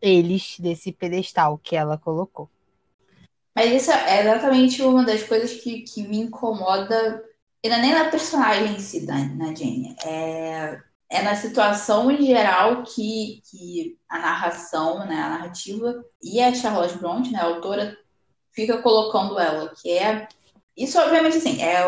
eles 0.00 0.56
desse 0.58 0.92
pedestal 0.92 1.58
que 1.58 1.76
ela 1.76 1.98
colocou. 1.98 2.48
Mas 3.54 3.72
isso 3.72 3.90
é 3.90 4.20
exatamente 4.20 4.82
uma 4.82 5.04
das 5.04 5.22
coisas 5.22 5.52
que, 5.60 5.82
que 5.82 6.06
me 6.06 6.20
incomoda 6.20 7.22
e 7.62 7.68
não 7.68 7.76
é 7.76 7.80
nem 7.80 7.92
na 7.92 8.10
personagem 8.10 8.74
em 8.74 8.78
si, 8.78 9.06
da, 9.06 9.14
na 9.14 9.54
Jane. 9.54 9.94
É, 10.04 10.80
é 11.10 11.22
na 11.22 11.34
situação 11.34 12.10
em 12.10 12.24
geral 12.24 12.82
que, 12.84 13.42
que 13.50 13.98
a 14.08 14.18
narração, 14.18 15.00
né, 15.06 15.16
a 15.16 15.30
narrativa 15.30 16.02
e 16.22 16.40
a 16.40 16.54
Charlotte 16.54 16.96
Bronte, 16.96 17.30
né, 17.30 17.38
a 17.38 17.44
autora, 17.44 17.96
fica 18.52 18.80
colocando 18.80 19.38
ela, 19.38 19.74
que 19.74 19.90
é... 19.90 20.26
Isso, 20.76 20.98
obviamente, 20.98 21.36
assim, 21.36 21.60
é, 21.60 21.82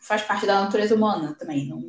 faz 0.00 0.22
parte 0.22 0.46
da 0.46 0.62
natureza 0.62 0.94
humana 0.94 1.36
também. 1.38 1.68
Não, 1.68 1.80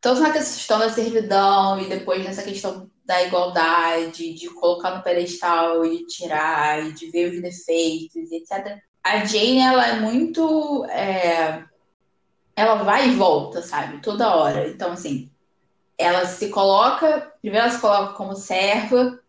tanto 0.00 0.20
na 0.20 0.32
questão 0.32 0.78
da 0.78 0.90
servidão 0.90 1.78
e 1.78 1.88
depois 1.88 2.24
nessa 2.24 2.42
questão 2.42 2.90
da 3.04 3.22
igualdade, 3.22 4.32
de 4.32 4.48
colocar 4.48 4.96
no 4.96 5.02
pedestal 5.02 5.84
e 5.84 6.06
tirar, 6.06 6.84
e 6.86 6.92
de 6.92 7.10
ver 7.10 7.32
os 7.32 7.42
defeitos, 7.42 8.32
etc. 8.32 8.78
A 9.02 9.24
Jane, 9.24 9.60
ela 9.60 9.86
é 9.86 10.00
muito... 10.00 10.84
É, 10.86 11.64
ela 12.56 12.76
vai 12.82 13.08
e 13.08 13.14
volta, 13.14 13.60
sabe? 13.62 14.00
Toda 14.00 14.34
hora. 14.34 14.68
Então, 14.68 14.92
assim, 14.92 15.30
ela 15.98 16.24
se 16.26 16.48
coloca, 16.48 17.32
primeiro 17.40 17.66
ela 17.66 17.74
se 17.74 17.80
coloca 17.80 18.14
como 18.14 18.34
serva, 18.34 19.20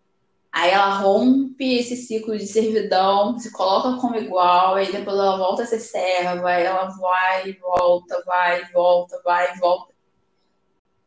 aí 0.52 0.72
ela 0.72 1.00
rompe 1.00 1.78
esse 1.78 1.98
ciclo 1.98 2.38
de 2.38 2.48
servidão, 2.48 3.38
se 3.38 3.52
coloca 3.52 4.00
como 4.00 4.16
igual, 4.16 4.76
aí 4.76 4.92
depois 4.92 5.18
ela 5.18 5.38
volta 5.38 5.64
a 5.64 5.66
ser 5.66 5.80
serva, 5.80 6.50
aí 6.50 6.64
ela 6.64 6.86
vai 6.86 7.50
e 7.50 7.54
volta, 7.54 8.24
vai 8.26 8.62
e 8.62 8.72
volta, 8.72 9.22
vai 9.24 9.54
e 9.54 9.60
volta. 9.60 9.94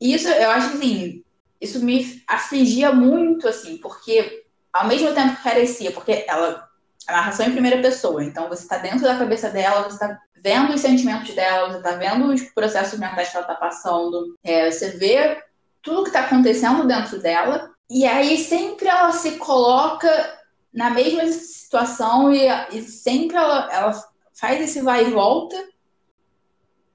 Isso, 0.01 0.29
eu 0.29 0.51
acho 0.51 0.73
que, 0.73 0.77
assim, 0.77 1.25
isso 1.61 1.85
me 1.85 2.23
afligia 2.27 2.93
muito, 2.93 3.49
assim, 3.49 3.79
porque 3.79 4.45
ao 4.73 4.87
mesmo 4.87 5.13
tempo 5.13 5.37
que 5.37 5.43
parecia, 5.43 5.91
porque 5.91 6.25
ela, 6.29 6.69
a 7.07 7.13
narração 7.13 7.47
é 7.47 7.49
em 7.49 7.53
primeira 7.53 7.81
pessoa, 7.83 8.23
então 8.23 8.49
você 8.49 8.63
está 8.63 8.79
dentro 8.79 9.01
da 9.01 9.19
cabeça 9.19 9.51
dela, 9.51 9.83
você 9.83 9.95
está 9.95 10.21
vendo 10.37 10.73
os 10.73 10.81
sentimentos 10.81 11.35
dela, 11.35 11.73
você 11.73 11.83
tá 11.83 11.93
vendo 11.93 12.33
os 12.33 12.43
processos 12.43 12.99
mentais 12.99 13.31
que 13.31 13.37
ela 13.37 13.47
tá 13.47 13.55
passando, 13.55 14.37
é, 14.45 14.71
você 14.71 14.91
vê 14.91 15.43
tudo 15.83 16.05
que 16.05 16.13
tá 16.13 16.21
acontecendo 16.21 16.87
dentro 16.87 17.21
dela, 17.21 17.71
e 17.91 18.07
aí 18.07 18.39
sempre 18.39 18.89
ela 18.89 19.13
se 19.13 19.33
coloca 19.33 20.39
na 20.73 20.91
mesma 20.91 21.27
situação 21.27 22.33
e, 22.33 22.47
e 22.73 22.83
sempre 22.83 23.37
ela, 23.37 23.69
ela 23.73 24.05
faz 24.35 24.61
esse 24.61 24.81
vai 24.81 25.07
e 25.07 25.11
volta. 25.11 25.57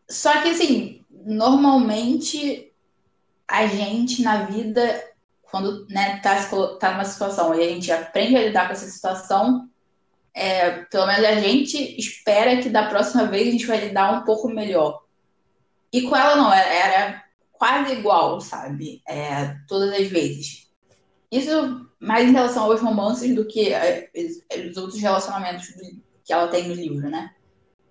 Só 0.09 0.41
que, 0.41 0.49
assim, 0.49 1.03
normalmente 1.09 2.72
a 3.47 3.67
gente 3.67 4.21
na 4.21 4.43
vida, 4.45 5.03
quando 5.43 5.85
né, 5.87 6.19
tá, 6.21 6.35
tá 6.79 6.91
numa 6.91 7.05
situação 7.05 7.53
e 7.53 7.63
a 7.63 7.69
gente 7.69 7.91
aprende 7.91 8.35
a 8.35 8.43
lidar 8.43 8.67
com 8.67 8.73
essa 8.73 8.87
situação, 8.87 9.69
é, 10.33 10.83
pelo 10.85 11.05
menos 11.05 11.23
a 11.23 11.35
gente 11.35 11.77
espera 11.99 12.57
que 12.57 12.69
da 12.69 12.87
próxima 12.87 13.25
vez 13.25 13.47
a 13.47 13.51
gente 13.51 13.67
vai 13.67 13.77
lidar 13.77 14.11
um 14.13 14.23
pouco 14.23 14.49
melhor. 14.49 15.03
E 15.91 16.01
com 16.01 16.15
ela 16.15 16.35
não, 16.35 16.51
era 16.51 17.23
quase 17.51 17.93
igual, 17.93 18.41
sabe? 18.41 19.01
É, 19.07 19.55
todas 19.67 19.93
as 19.93 20.07
vezes. 20.07 20.67
Isso 21.31 21.87
mais 21.99 22.27
em 22.27 22.33
relação 22.33 22.63
aos 22.65 22.81
romances 22.81 23.33
do 23.33 23.45
que 23.45 23.73
é, 23.73 24.09
os 24.69 24.77
outros 24.77 24.99
relacionamentos 24.99 25.67
que 26.23 26.33
ela 26.33 26.47
tem 26.47 26.67
no 26.67 26.73
livro, 26.73 27.09
né? 27.09 27.31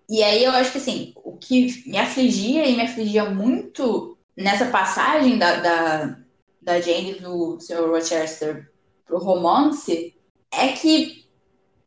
E 0.08 0.22
aí 0.22 0.44
eu 0.44 0.50
acho 0.52 0.72
que 0.72 0.78
assim, 0.78 1.14
o 1.16 1.36
que 1.36 1.82
me 1.86 1.96
afligia 1.96 2.66
e 2.66 2.76
me 2.76 2.82
afligia 2.82 3.30
muito 3.30 4.11
nessa 4.36 4.66
passagem 4.66 5.38
da, 5.38 5.56
da, 5.60 6.18
da 6.60 6.80
Jane 6.80 7.14
do 7.14 7.60
Sr. 7.60 7.88
Rochester 7.88 8.70
pro 9.04 9.18
romance 9.18 10.14
é 10.50 10.68
que 10.68 11.26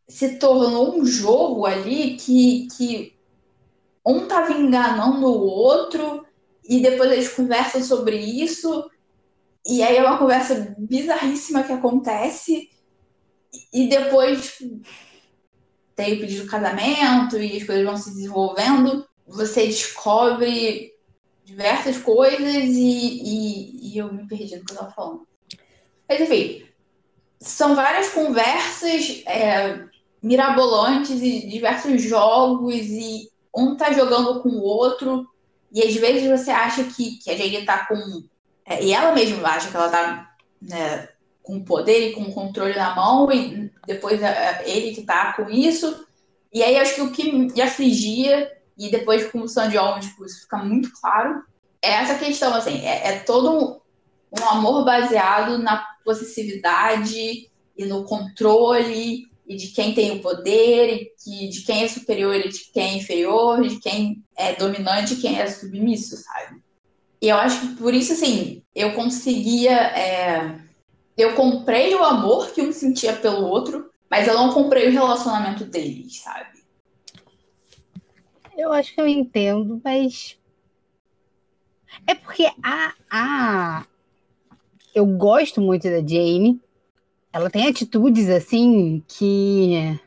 se 0.08 0.38
tornou 0.38 0.96
um 0.98 1.06
jogo 1.06 1.66
ali 1.66 2.16
que, 2.16 2.68
que 2.76 3.16
um 4.06 4.28
tava 4.28 4.54
enganando 4.54 5.26
o 5.26 5.46
outro 5.46 6.26
e 6.64 6.80
depois 6.82 7.12
eles 7.12 7.34
conversam 7.34 7.82
sobre 7.82 8.18
isso. 8.18 8.90
E 9.66 9.82
aí 9.82 9.98
é 9.98 10.04
uma 10.04 10.18
conversa 10.18 10.76
bizarríssima 10.78 11.64
que 11.64 11.74
acontece. 11.74 12.70
E 13.74 13.88
depois 13.88 14.60
tem 15.96 16.14
o 16.14 16.20
pedido 16.20 16.44
de 16.44 16.50
casamento 16.50 17.38
e 17.38 17.58
as 17.58 17.64
coisas 17.64 17.86
vão 17.86 17.98
se 17.98 18.12
desenvolvendo. 18.12 19.08
Você 19.28 19.66
descobre 19.66 20.95
diversas 21.46 21.98
coisas 21.98 22.44
e, 22.44 23.22
e, 23.24 23.94
e 23.94 23.98
eu 23.98 24.12
me 24.12 24.28
perdi 24.28 24.58
no 24.58 24.66
que 24.66 24.74
eu 24.74 24.78
tava 24.78 24.92
falando 24.92 25.28
mas 26.10 26.20
enfim 26.20 26.66
são 27.40 27.76
várias 27.76 28.10
conversas 28.10 29.24
é, 29.28 29.86
mirabolantes 30.22 31.22
e 31.22 31.48
diversos 31.48 32.02
jogos 32.02 32.76
e 32.76 33.30
um 33.56 33.76
tá 33.76 33.94
jogando 33.94 34.42
com 34.42 34.50
o 34.50 34.64
outro 34.64 35.28
e 35.72 35.82
às 35.82 35.96
vezes 35.96 36.28
você 36.28 36.52
acha 36.52 36.84
que, 36.84 37.18
que 37.20 37.30
a 37.30 37.38
Jane 37.38 37.66
tá 37.66 37.86
com 37.86 37.96
é, 38.66 38.84
e 38.84 38.94
ela 38.94 39.14
mesma 39.14 39.48
acha 39.48 39.70
que 39.70 39.78
ela 39.78 39.90
tá 39.90 40.36
né, 40.62 41.08
com 41.44 41.64
poder 41.64 42.10
e 42.10 42.14
com 42.14 42.32
controle 42.32 42.76
na 42.76 42.96
mão, 42.96 43.32
e 43.32 43.72
depois 43.86 44.22
é, 44.22 44.64
ele 44.66 44.96
que 44.96 45.04
tá 45.04 45.34
com 45.34 45.50
isso. 45.50 46.06
E 46.52 46.64
aí 46.64 46.78
acho 46.78 46.96
que 46.96 47.02
o 47.02 47.12
que 47.12 47.32
me 47.32 47.62
afligia, 47.62 48.52
e 48.78 48.90
depois 48.90 49.30
com 49.32 49.42
o 49.42 49.48
Sandy 49.48 49.78
Almond, 49.78 50.08
tipo, 50.08 50.26
isso 50.26 50.42
fica 50.42 50.58
muito 50.58 50.92
claro, 51.00 51.44
é 51.82 51.92
essa 51.92 52.16
questão, 52.16 52.54
assim, 52.54 52.86
é, 52.86 53.10
é 53.10 53.20
todo 53.20 53.52
um, 53.52 54.42
um 54.42 54.50
amor 54.50 54.84
baseado 54.84 55.58
na 55.58 55.86
possessividade 56.04 57.50
e 57.78 57.86
no 57.86 58.04
controle 58.04 59.28
e 59.48 59.56
de 59.56 59.68
quem 59.68 59.94
tem 59.94 60.12
o 60.12 60.22
poder, 60.22 61.12
e 61.28 61.48
de 61.50 61.62
quem 61.62 61.84
é 61.84 61.88
superior 61.88 62.36
e 62.36 62.50
de 62.50 62.72
quem 62.74 62.84
é 62.84 62.98
inferior, 62.98 63.62
de 63.68 63.80
quem 63.80 64.24
é 64.36 64.56
dominante 64.56 65.14
e 65.14 65.18
quem 65.18 65.40
é 65.40 65.46
submisso, 65.48 66.18
sabe? 66.18 66.64
E 67.22 67.30
eu 67.30 67.38
acho 67.38 67.62
que 67.62 67.76
por 67.76 67.94
isso, 67.94 68.14
assim, 68.14 68.64
eu 68.74 68.94
conseguia. 68.94 69.74
É... 69.74 70.60
Eu 71.18 71.34
comprei 71.34 71.96
o 71.96 72.04
amor 72.04 72.52
que 72.52 72.62
um 72.62 72.74
sentia 72.74 73.14
pelo 73.14 73.48
outro, 73.48 73.90
mas 74.10 74.28
eu 74.28 74.34
não 74.34 74.52
comprei 74.52 74.90
o 74.90 74.92
relacionamento 74.92 75.64
deles, 75.64 76.20
sabe? 76.22 76.55
Eu 78.58 78.72
acho 78.72 78.94
que 78.94 79.02
eu 79.02 79.08
entendo, 79.08 79.82
mas. 79.84 80.40
É 82.08 82.16
porque 82.16 82.46
a, 82.64 82.94
a... 83.10 83.86
eu 84.94 85.06
gosto 85.06 85.62
muito 85.62 85.84
da 85.84 85.98
Jane, 85.98 86.60
ela 87.32 87.50
tem 87.50 87.68
atitudes 87.68 88.30
assim 88.30 89.04
que 89.08 90.00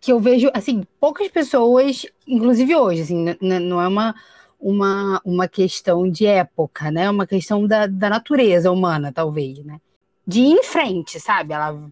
que 0.00 0.12
eu 0.12 0.18
vejo 0.18 0.50
assim 0.52 0.82
poucas 0.98 1.28
pessoas, 1.28 2.04
inclusive 2.26 2.74
hoje, 2.74 3.02
assim, 3.02 3.24
não 3.40 3.80
é 3.80 3.86
uma 3.86 4.14
uma, 4.62 5.20
uma 5.24 5.48
questão 5.48 6.08
de 6.08 6.24
época, 6.24 6.90
né? 6.90 7.10
Uma 7.10 7.26
questão 7.26 7.66
da, 7.66 7.88
da 7.88 8.08
natureza 8.08 8.70
humana, 8.70 9.12
talvez, 9.12 9.58
né? 9.64 9.80
De 10.24 10.40
ir 10.40 10.52
em 10.52 10.62
frente, 10.62 11.18
sabe? 11.18 11.52
Ela, 11.52 11.90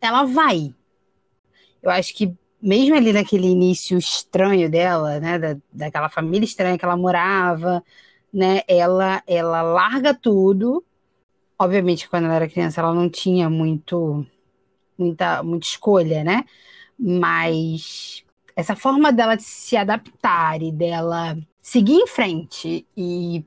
ela 0.00 0.24
vai. 0.24 0.74
Eu 1.80 1.90
acho 1.90 2.12
que 2.14 2.34
mesmo 2.64 2.96
ali 2.96 3.12
naquele 3.12 3.46
início 3.46 3.98
estranho 3.98 4.70
dela, 4.70 5.20
né? 5.20 5.38
Da, 5.38 5.56
daquela 5.72 6.08
família 6.08 6.44
estranha 6.44 6.78
que 6.78 6.84
ela 6.84 6.96
morava, 6.96 7.82
né? 8.32 8.62
Ela, 8.66 9.22
ela 9.26 9.62
larga 9.62 10.14
tudo 10.14 10.84
obviamente, 11.58 12.08
quando 12.08 12.24
ela 12.24 12.34
era 12.34 12.48
criança, 12.48 12.80
ela 12.80 12.94
não 12.94 13.08
tinha 13.08 13.48
muito, 13.48 14.26
muita, 14.98 15.42
muita 15.42 15.66
escolha, 15.66 16.24
né? 16.24 16.44
Mas 16.98 18.24
essa 18.56 18.76
forma 18.76 19.12
dela 19.12 19.36
de 19.36 19.42
se 19.42 19.76
adaptar 19.76 20.62
e 20.62 20.70
dela 20.70 21.36
seguir 21.60 21.94
em 21.94 22.06
frente 22.06 22.86
e 22.96 23.44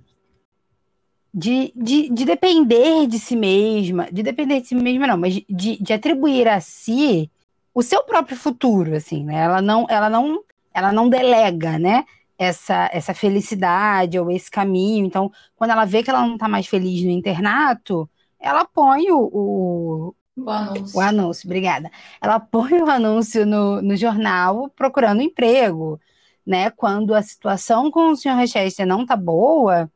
de, 1.34 1.72
de, 1.76 2.10
de 2.10 2.26
depender 2.26 3.08
de 3.08 3.20
si 3.20 3.36
mesma, 3.36 4.10
de 4.12 4.24
depender 4.24 4.62
de 4.62 4.68
si 4.68 4.76
mesma 4.76 5.08
não, 5.08 5.18
mas 5.18 5.36
de, 5.48 5.78
de 5.82 5.94
atribuir 5.94 6.48
a 6.48 6.60
si 6.60 7.30
o 7.78 7.84
seu 7.84 8.04
próprio 8.04 8.38
futuro, 8.38 8.96
assim, 8.96 9.24
né? 9.24 9.36
Ela 9.44 9.62
não, 9.62 9.86
ela 9.90 10.10
não, 10.10 10.44
ela 10.74 10.92
não 10.92 11.10
delega, 11.10 11.78
né? 11.78 12.06
essa, 12.38 12.90
essa 12.94 13.14
felicidade 13.14 14.20
ou 14.20 14.30
esse 14.30 14.50
caminho. 14.50 15.06
Então, 15.06 15.32
quando 15.56 15.72
ela 15.72 15.86
vê 15.86 16.04
que 16.04 16.10
ela 16.10 16.22
não 16.22 16.34
está 16.36 16.48
mais 16.48 16.68
feliz 16.68 17.04
no 17.04 17.12
internato, 17.12 18.10
ela 18.40 18.66
põe 18.66 19.12
o, 19.12 19.20
o, 19.20 20.16
o 20.38 20.50
anúncio. 20.50 20.98
O 20.98 21.02
anúncio, 21.02 21.48
obrigada. 21.48 21.92
Ela 22.22 22.40
põe 22.40 22.82
o 22.82 22.90
anúncio 22.90 23.46
no, 23.46 23.82
no 23.82 23.96
jornal 23.96 24.70
procurando 24.76 25.22
emprego. 25.22 26.00
Né? 26.46 26.70
Quando 26.72 27.14
a 27.14 27.22
situação 27.22 27.92
com 27.92 28.12
o 28.12 28.16
senhor 28.16 28.38
Rochester 28.38 28.86
não 28.86 29.06
tá 29.06 29.16
boa, 29.18 29.92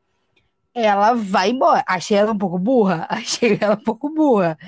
ela 0.74 1.14
vai 1.14 1.50
embora. 1.50 1.84
Achei 1.86 2.16
ela 2.16 2.32
um 2.32 2.38
pouco 2.38 2.58
burra, 2.58 3.06
achei 3.10 3.56
ela 3.60 3.74
um 3.74 3.84
pouco 3.84 4.10
burra, 4.10 4.58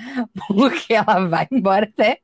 porque 0.47 0.93
ela 0.93 1.27
vai 1.27 1.47
embora 1.51 1.85
até 1.85 2.21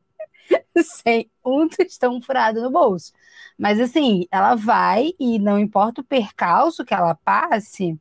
sem 1.03 1.29
um 1.45 1.67
tostão 1.67 2.21
furado 2.21 2.61
no 2.61 2.71
bolso. 2.71 3.11
Mas 3.57 3.79
assim, 3.79 4.25
ela 4.31 4.55
vai 4.55 5.13
e 5.19 5.37
não 5.39 5.59
importa 5.59 6.01
o 6.01 6.05
percalço 6.05 6.85
que 6.85 6.93
ela 6.93 7.15
passe, 7.15 7.97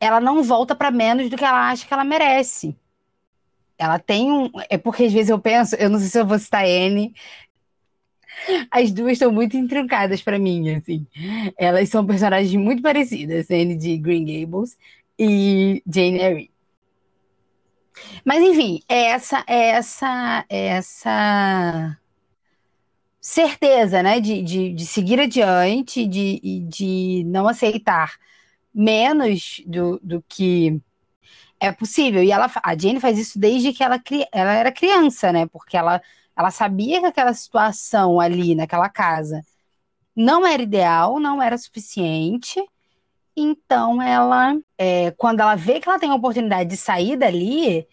ela 0.00 0.20
não 0.20 0.42
volta 0.42 0.74
para 0.74 0.90
menos 0.90 1.28
do 1.28 1.36
que 1.36 1.44
ela 1.44 1.70
acha 1.70 1.86
que 1.86 1.92
ela 1.92 2.04
merece. 2.04 2.76
Ela 3.78 3.98
tem 3.98 4.30
um. 4.30 4.50
É 4.68 4.76
porque 4.76 5.04
às 5.04 5.12
vezes 5.12 5.30
eu 5.30 5.38
penso, 5.38 5.76
eu 5.76 5.88
não 5.88 5.98
sei 5.98 6.08
se 6.08 6.18
eu 6.18 6.26
vou 6.26 6.38
citar 6.38 6.66
N. 6.66 7.14
As 8.70 8.92
duas 8.92 9.12
estão 9.12 9.32
muito 9.32 9.56
intrincadas 9.56 10.22
para 10.22 10.38
mim, 10.38 10.70
assim. 10.74 11.06
Elas 11.56 11.88
são 11.88 12.06
personagens 12.06 12.54
muito 12.54 12.82
parecidas, 12.82 13.50
N 13.50 13.76
de 13.76 13.96
Green 13.98 14.24
Gables 14.24 14.76
e 15.18 15.82
Jane 15.86 16.18
Eyre. 16.20 16.50
Mas 18.24 18.42
enfim, 18.42 18.82
é 18.88 19.10
essa, 19.10 19.44
é 19.46 19.68
essa, 19.70 20.44
é 20.48 20.66
essa 20.68 21.98
certeza, 23.20 24.02
né, 24.02 24.20
de, 24.20 24.42
de, 24.42 24.72
de 24.72 24.86
seguir 24.86 25.20
adiante, 25.20 26.06
de, 26.06 26.60
de 26.68 27.24
não 27.26 27.48
aceitar 27.48 28.16
menos 28.74 29.62
do, 29.66 29.98
do 30.02 30.24
que 30.28 30.80
é 31.60 31.72
possível. 31.72 32.22
E 32.22 32.30
ela, 32.30 32.50
a 32.62 32.76
Jane 32.76 33.00
faz 33.00 33.18
isso 33.18 33.38
desde 33.38 33.72
que 33.72 33.82
ela, 33.82 34.00
ela 34.32 34.52
era 34.54 34.72
criança, 34.72 35.32
né? 35.32 35.46
Porque 35.46 35.76
ela, 35.76 36.00
ela 36.36 36.50
sabia 36.50 37.00
que 37.00 37.06
aquela 37.06 37.34
situação 37.34 38.20
ali 38.20 38.54
naquela 38.54 38.88
casa 38.88 39.42
não 40.14 40.46
era 40.46 40.62
ideal, 40.62 41.20
não 41.20 41.42
era 41.42 41.56
suficiente. 41.58 42.60
Então 43.40 44.02
ela, 44.02 44.58
é, 44.76 45.12
quando 45.12 45.40
ela 45.40 45.54
vê 45.54 45.80
que 45.80 45.88
ela 45.88 45.98
tem 45.98 46.10
a 46.10 46.14
oportunidade 46.14 46.70
de 46.70 46.76
sair 46.76 47.16
dali, 47.16 47.86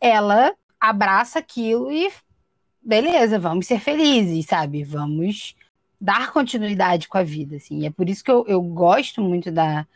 ela 0.00 0.54
abraça 0.78 1.38
aquilo 1.38 1.90
e 1.90 2.10
beleza, 2.82 3.38
vamos 3.38 3.66
ser 3.66 3.80
felizes, 3.80 4.46
sabe? 4.46 4.84
Vamos 4.84 5.54
dar 6.00 6.32
continuidade 6.32 7.08
com 7.08 7.18
a 7.18 7.22
vida, 7.22 7.56
assim. 7.56 7.80
E 7.80 7.86
é 7.86 7.90
por 7.90 8.08
isso 8.08 8.22
que 8.22 8.30
eu, 8.30 8.44
eu 8.46 8.60
gosto 8.60 9.22
muito 9.22 9.50
da, 9.50 9.86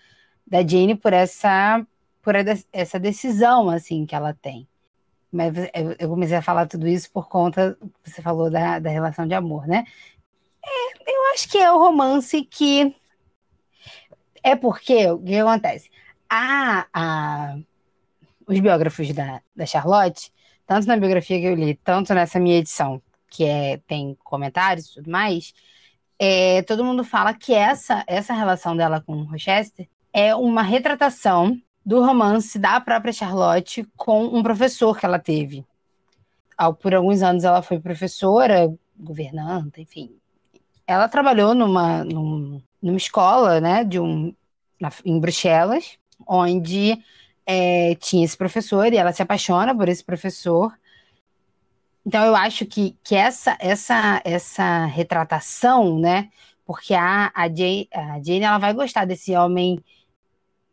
da 0.46 0.66
Jane 0.66 0.94
por 0.94 1.12
essa 1.12 1.84
por 2.22 2.34
essa 2.72 2.98
decisão 2.98 3.68
assim 3.68 4.06
que 4.06 4.14
ela 4.14 4.32
tem. 4.32 4.66
Mas 5.30 5.52
eu 5.98 6.08
comecei 6.08 6.36
a 6.36 6.42
falar 6.42 6.66
tudo 6.66 6.88
isso 6.88 7.10
por 7.12 7.28
conta 7.28 7.76
você 8.02 8.22
falou 8.22 8.50
da, 8.50 8.78
da 8.78 8.88
relação 8.88 9.26
de 9.26 9.34
amor, 9.34 9.66
né? 9.66 9.84
É, 10.64 11.12
eu 11.12 11.32
acho 11.34 11.48
que 11.48 11.58
é 11.58 11.70
o 11.70 11.78
romance 11.78 12.42
que 12.42 12.94
é 14.44 14.54
porque 14.54 15.10
o 15.10 15.18
que 15.18 15.36
acontece? 15.36 15.90
A, 16.28 16.86
a, 16.92 17.56
os 18.46 18.60
biógrafos 18.60 19.12
da, 19.14 19.40
da 19.56 19.64
Charlotte, 19.64 20.30
tanto 20.66 20.86
na 20.86 20.98
biografia 20.98 21.40
que 21.40 21.46
eu 21.46 21.54
li, 21.54 21.74
tanto 21.82 22.12
nessa 22.12 22.38
minha 22.38 22.58
edição, 22.58 23.00
que 23.30 23.44
é, 23.44 23.78
tem 23.86 24.16
comentários 24.22 24.86
e 24.86 24.94
tudo 24.94 25.10
mais, 25.10 25.54
é, 26.18 26.62
todo 26.62 26.84
mundo 26.84 27.02
fala 27.02 27.32
que 27.32 27.54
essa, 27.54 28.04
essa 28.06 28.34
relação 28.34 28.76
dela 28.76 29.00
com 29.00 29.14
o 29.14 29.24
Rochester 29.24 29.88
é 30.12 30.34
uma 30.34 30.62
retratação 30.62 31.58
do 31.84 32.04
romance 32.04 32.58
da 32.58 32.80
própria 32.80 33.12
Charlotte 33.12 33.86
com 33.96 34.24
um 34.24 34.42
professor 34.42 34.98
que 34.98 35.06
ela 35.06 35.18
teve. 35.18 35.64
Por 36.80 36.94
alguns 36.94 37.22
anos 37.22 37.44
ela 37.44 37.62
foi 37.62 37.80
professora, 37.80 38.72
governanta, 38.96 39.80
enfim. 39.80 40.16
Ela 40.86 41.08
trabalhou 41.08 41.54
numa, 41.54 42.04
numa, 42.04 42.62
numa 42.84 42.98
escola, 42.98 43.62
né, 43.62 43.82
de 43.82 43.98
um, 43.98 44.34
na, 44.78 44.92
em 45.06 45.18
Bruxelas, 45.18 45.96
onde 46.26 47.02
é, 47.46 47.94
tinha 47.94 48.22
esse 48.22 48.36
professor 48.36 48.92
e 48.92 48.98
ela 48.98 49.10
se 49.10 49.22
apaixona 49.22 49.74
por 49.74 49.88
esse 49.88 50.04
professor. 50.04 50.70
Então 52.04 52.22
eu 52.26 52.36
acho 52.36 52.66
que, 52.66 52.94
que 53.02 53.14
essa, 53.14 53.56
essa, 53.58 54.20
essa 54.22 54.84
retratação, 54.84 55.98
né, 55.98 56.28
porque 56.66 56.92
a, 56.92 57.32
a, 57.34 57.48
Jane, 57.48 57.88
a 57.90 58.20
Jane 58.22 58.42
ela 58.42 58.58
vai 58.58 58.74
gostar 58.74 59.06
desse 59.06 59.34
homem 59.34 59.82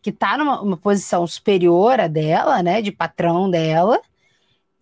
que 0.02 0.10
está 0.10 0.38
numa 0.38 0.76
posição 0.76 1.26
superior 1.26 1.98
a 1.98 2.08
dela, 2.08 2.62
né, 2.62 2.82
de 2.82 2.92
patrão 2.92 3.50
dela, 3.50 4.02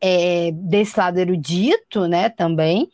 é, 0.01 0.49
desse 0.51 0.97
lado 0.97 1.19
erudito, 1.19 2.07
né, 2.07 2.27
também. 2.27 2.89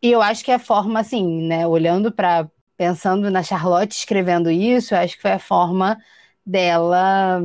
E 0.00 0.10
eu 0.10 0.22
acho 0.22 0.42
que 0.42 0.50
é 0.50 0.54
a 0.54 0.60
forma, 0.60 1.00
assim, 1.00 1.42
né, 1.42 1.66
olhando 1.66 2.12
para, 2.12 2.48
pensando 2.78 3.28
na 3.28 3.42
Charlotte 3.42 3.90
escrevendo 3.90 4.48
isso, 4.48 4.94
eu 4.94 4.98
acho 4.98 5.16
que 5.16 5.22
foi 5.22 5.32
a 5.32 5.38
forma 5.40 5.98
dela 6.46 7.42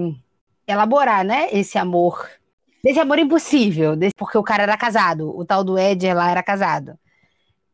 elaborar, 0.67 1.25
né, 1.25 1.49
esse 1.51 1.77
amor, 1.77 2.29
desse 2.83 2.99
amor 2.99 3.17
impossível, 3.17 3.95
desse, 3.95 4.13
porque 4.15 4.37
o 4.37 4.43
cara 4.43 4.63
era 4.63 4.77
casado, 4.77 5.35
o 5.35 5.43
tal 5.43 5.63
do 5.63 5.77
Ed 5.77 6.13
lá 6.13 6.29
era 6.29 6.43
casado. 6.43 6.97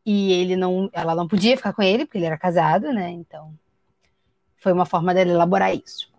E 0.04 0.32
ele 0.32 0.56
não, 0.56 0.88
ela 0.94 1.14
não 1.14 1.28
podia 1.28 1.56
ficar 1.56 1.74
com 1.74 1.82
ele 1.82 2.06
porque 2.06 2.16
ele 2.16 2.24
era 2.24 2.38
casado, 2.38 2.90
né? 2.92 3.10
Então, 3.10 3.52
foi 4.56 4.72
uma 4.72 4.86
forma 4.86 5.12
dela 5.12 5.30
elaborar 5.30 5.76
isso. 5.76 6.10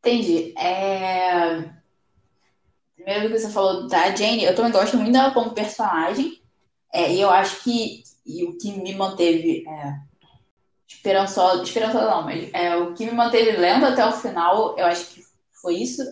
Entendi. 0.00 0.52
É... 0.58 1.70
Primeiro 2.96 3.28
que 3.28 3.38
você 3.38 3.48
falou 3.48 3.86
da 3.86 4.14
Jane, 4.14 4.44
eu 4.44 4.54
também 4.54 4.72
gosto 4.72 4.96
muito 4.96 5.12
dela 5.12 5.32
como 5.32 5.54
personagem. 5.54 6.42
É, 6.92 7.12
e 7.14 7.20
eu 7.20 7.30
acho 7.30 7.62
que 7.62 8.02
e 8.24 8.44
o 8.44 8.56
que 8.58 8.72
me 8.72 8.94
manteve 8.94 9.64
é, 9.66 9.94
esperançosa, 10.88 11.62
esperançosa 11.62 12.10
não, 12.10 12.22
mas 12.22 12.52
é, 12.52 12.76
o 12.76 12.94
que 12.94 13.06
me 13.06 13.12
manteve 13.12 13.52
lendo 13.52 13.86
até 13.86 14.04
o 14.04 14.12
final, 14.12 14.76
eu 14.78 14.86
acho 14.86 15.06
que 15.14 15.22
foi 15.60 15.76
isso. 15.76 16.02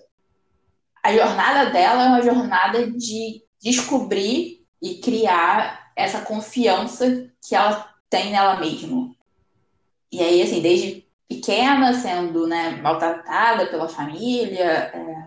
a 1.02 1.12
jornada 1.12 1.70
dela 1.70 2.04
é 2.04 2.08
uma 2.08 2.22
jornada 2.22 2.90
de 2.90 3.42
descobrir 3.60 4.64
e 4.80 4.96
criar 4.96 5.90
essa 5.96 6.20
confiança 6.20 7.30
que 7.46 7.54
ela 7.54 7.92
tem 8.08 8.30
nela 8.30 8.60
mesma. 8.60 9.14
E 10.10 10.22
aí, 10.22 10.40
assim, 10.40 10.62
desde 10.62 11.06
pequena, 11.28 11.92
sendo 11.92 12.46
né, 12.46 12.80
maltratada 12.82 13.66
pela 13.66 13.88
família, 13.88 14.64
é, 14.64 15.26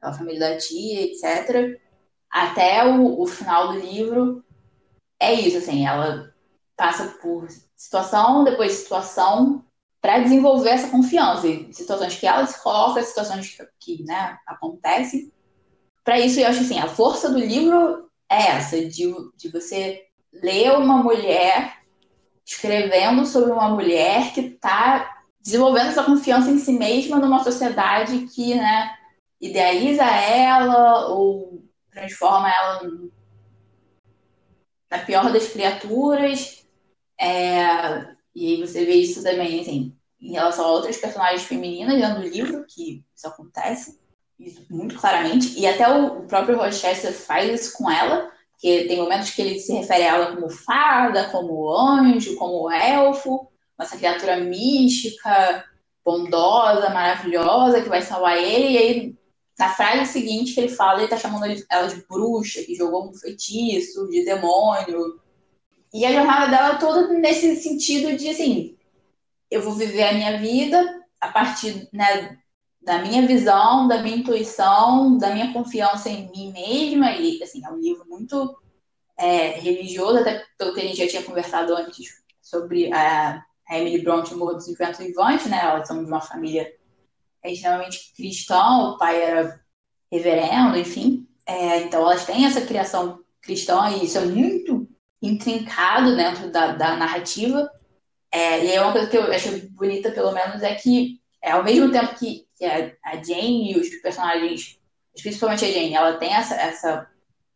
pela 0.00 0.12
família 0.12 0.40
da 0.40 0.56
tia, 0.56 1.02
etc., 1.02 1.80
até 2.30 2.86
o, 2.86 3.20
o 3.20 3.26
final 3.26 3.72
do 3.72 3.80
livro, 3.80 4.44
é 5.20 5.34
isso, 5.34 5.58
assim, 5.58 5.86
ela 5.86 6.32
passa 6.76 7.18
por 7.20 7.46
situação 7.76 8.42
depois 8.42 8.72
de 8.72 8.78
situação 8.78 9.64
para 10.00 10.18
desenvolver 10.20 10.70
essa 10.70 10.88
confiança 10.88 11.46
em 11.46 11.70
situações 11.72 12.16
que 12.16 12.26
ela 12.26 12.46
se 12.46 12.62
coloca, 12.62 13.02
situações 13.02 13.54
que, 13.78 14.02
né, 14.02 14.38
acontecem. 14.46 15.30
Para 16.02 16.18
isso, 16.18 16.40
eu 16.40 16.46
acho 16.46 16.60
assim, 16.60 16.78
a 16.78 16.88
força 16.88 17.30
do 17.30 17.38
livro 17.38 18.08
é 18.30 18.46
essa, 18.52 18.80
de, 18.88 19.12
de 19.36 19.48
você 19.52 20.02
ler 20.32 20.72
uma 20.72 21.02
mulher 21.02 21.80
escrevendo 22.46 23.26
sobre 23.26 23.52
uma 23.52 23.68
mulher 23.68 24.32
que 24.32 24.40
está 24.40 25.18
desenvolvendo 25.40 25.88
essa 25.88 26.02
confiança 26.02 26.50
em 26.50 26.58
si 26.58 26.72
mesma 26.72 27.18
numa 27.18 27.44
sociedade 27.44 28.26
que 28.26 28.54
né, 28.54 28.90
idealiza 29.40 30.04
ela 30.04 31.08
ou 31.08 31.62
transforma 31.90 32.50
ela 32.50 32.80
na 34.90 34.98
pior 34.98 35.32
das 35.32 35.48
criaturas. 35.48 36.64
É, 37.18 38.06
e 38.34 38.56
você 38.56 38.84
vê 38.84 38.94
isso 38.94 39.22
também, 39.22 39.60
assim, 39.60 39.94
em 40.20 40.32
relação 40.32 40.64
a 40.64 40.70
outras 40.70 40.96
personagens 40.96 41.42
femininas 41.42 41.96
dentro 41.96 42.22
do 42.22 42.28
livro, 42.28 42.64
que 42.68 43.04
isso 43.14 43.26
acontece, 43.26 44.00
isso 44.38 44.64
muito 44.70 44.98
claramente. 44.98 45.58
E 45.58 45.66
até 45.66 45.88
o 45.88 46.22
próprio 46.22 46.56
Rochester 46.56 47.12
faz 47.12 47.60
isso 47.60 47.76
com 47.76 47.90
ela, 47.90 48.30
porque 48.52 48.84
tem 48.84 48.98
momentos 48.98 49.30
que 49.30 49.40
ele 49.40 49.58
se 49.58 49.72
refere 49.72 50.02
a 50.02 50.14
ela 50.14 50.34
como 50.34 50.50
fada, 50.50 51.30
como 51.30 51.70
anjo, 51.74 52.36
como 52.36 52.70
elfo, 52.70 53.48
essa 53.78 53.96
criatura 53.96 54.36
mística, 54.36 55.64
bondosa, 56.04 56.90
maravilhosa, 56.90 57.80
que 57.80 57.88
vai 57.88 58.02
salvar 58.02 58.36
ele, 58.36 58.72
e 58.72 58.78
aí 58.78 59.19
na 59.60 59.68
frase 59.68 60.10
seguinte 60.10 60.54
que 60.54 60.60
ele 60.60 60.70
fala, 60.70 61.00
ele 61.00 61.08
tá 61.08 61.18
chamando 61.18 61.44
ela 61.68 61.86
de 61.86 62.02
bruxa, 62.08 62.62
que 62.62 62.74
jogou 62.74 63.10
um 63.10 63.14
feitiço, 63.14 64.08
de 64.08 64.24
demônio. 64.24 65.20
E 65.92 66.06
a 66.06 66.12
jornada 66.12 66.50
dela 66.50 66.74
é 66.74 66.78
toda 66.78 67.08
nesse 67.08 67.56
sentido 67.56 68.16
de 68.16 68.30
assim, 68.30 68.76
eu 69.50 69.60
vou 69.60 69.74
viver 69.74 70.04
a 70.04 70.14
minha 70.14 70.38
vida 70.38 71.04
a 71.20 71.28
partir 71.28 71.88
né, 71.92 72.38
da 72.80 72.98
minha 72.98 73.26
visão, 73.26 73.86
da 73.86 74.02
minha 74.02 74.16
intuição, 74.16 75.18
da 75.18 75.34
minha 75.34 75.52
confiança 75.52 76.08
em 76.08 76.30
mim 76.30 76.52
mesma. 76.52 77.12
E 77.12 77.42
assim, 77.42 77.62
é 77.62 77.70
um 77.70 77.78
livro 77.78 78.06
muito 78.08 78.56
é, 79.18 79.48
religioso, 79.60 80.20
até 80.20 80.42
pelo 80.56 80.72
que 80.72 80.80
a 80.80 80.84
gente 80.84 80.96
já 80.96 81.06
tinha 81.06 81.22
conversado 81.22 81.74
antes 81.76 82.08
sobre 82.40 82.90
a, 82.94 83.44
Emily 83.70 84.02
Bronte 84.02 84.34
Morro 84.34 84.54
dos 84.54 84.68
Infantos 84.68 84.98
Vivantes, 84.98 85.46
né? 85.46 85.60
Elas 85.62 85.86
são 85.86 86.02
de 86.02 86.08
uma 86.08 86.20
família 86.20 86.72
extremamente 87.44 88.12
cristã, 88.16 88.62
o 88.88 88.98
pai 88.98 89.22
era 89.22 89.60
reverendo, 90.10 90.76
enfim. 90.76 91.26
É, 91.46 91.78
então 91.78 92.02
elas 92.02 92.24
têm 92.24 92.44
essa 92.44 92.60
criação 92.60 93.20
cristã 93.40 93.90
e 93.90 94.04
isso 94.04 94.18
é 94.18 94.24
muito 94.24 94.88
intrincado 95.22 96.16
dentro 96.16 96.50
da, 96.50 96.72
da 96.72 96.96
narrativa. 96.96 97.70
É, 98.30 98.64
e 98.64 98.72
aí 98.72 98.78
uma 98.78 98.92
coisa 98.92 99.08
que 99.08 99.16
eu 99.16 99.24
acho 99.24 99.68
bonita, 99.70 100.10
pelo 100.10 100.32
menos, 100.32 100.62
é 100.62 100.74
que 100.74 101.20
é, 101.42 101.52
ao 101.52 101.64
mesmo 101.64 101.90
tempo 101.90 102.14
que, 102.18 102.46
que 102.56 102.64
a, 102.64 102.92
a, 103.04 103.16
Jane 103.16 103.72
e 103.72 103.78
os 103.78 103.88
personagens, 103.96 104.78
principalmente 105.20 105.64
a 105.64 105.70
Jane, 105.70 105.94
ela 105.94 106.16
tem 106.16 106.32
essa, 106.32 106.54
essa 106.54 107.10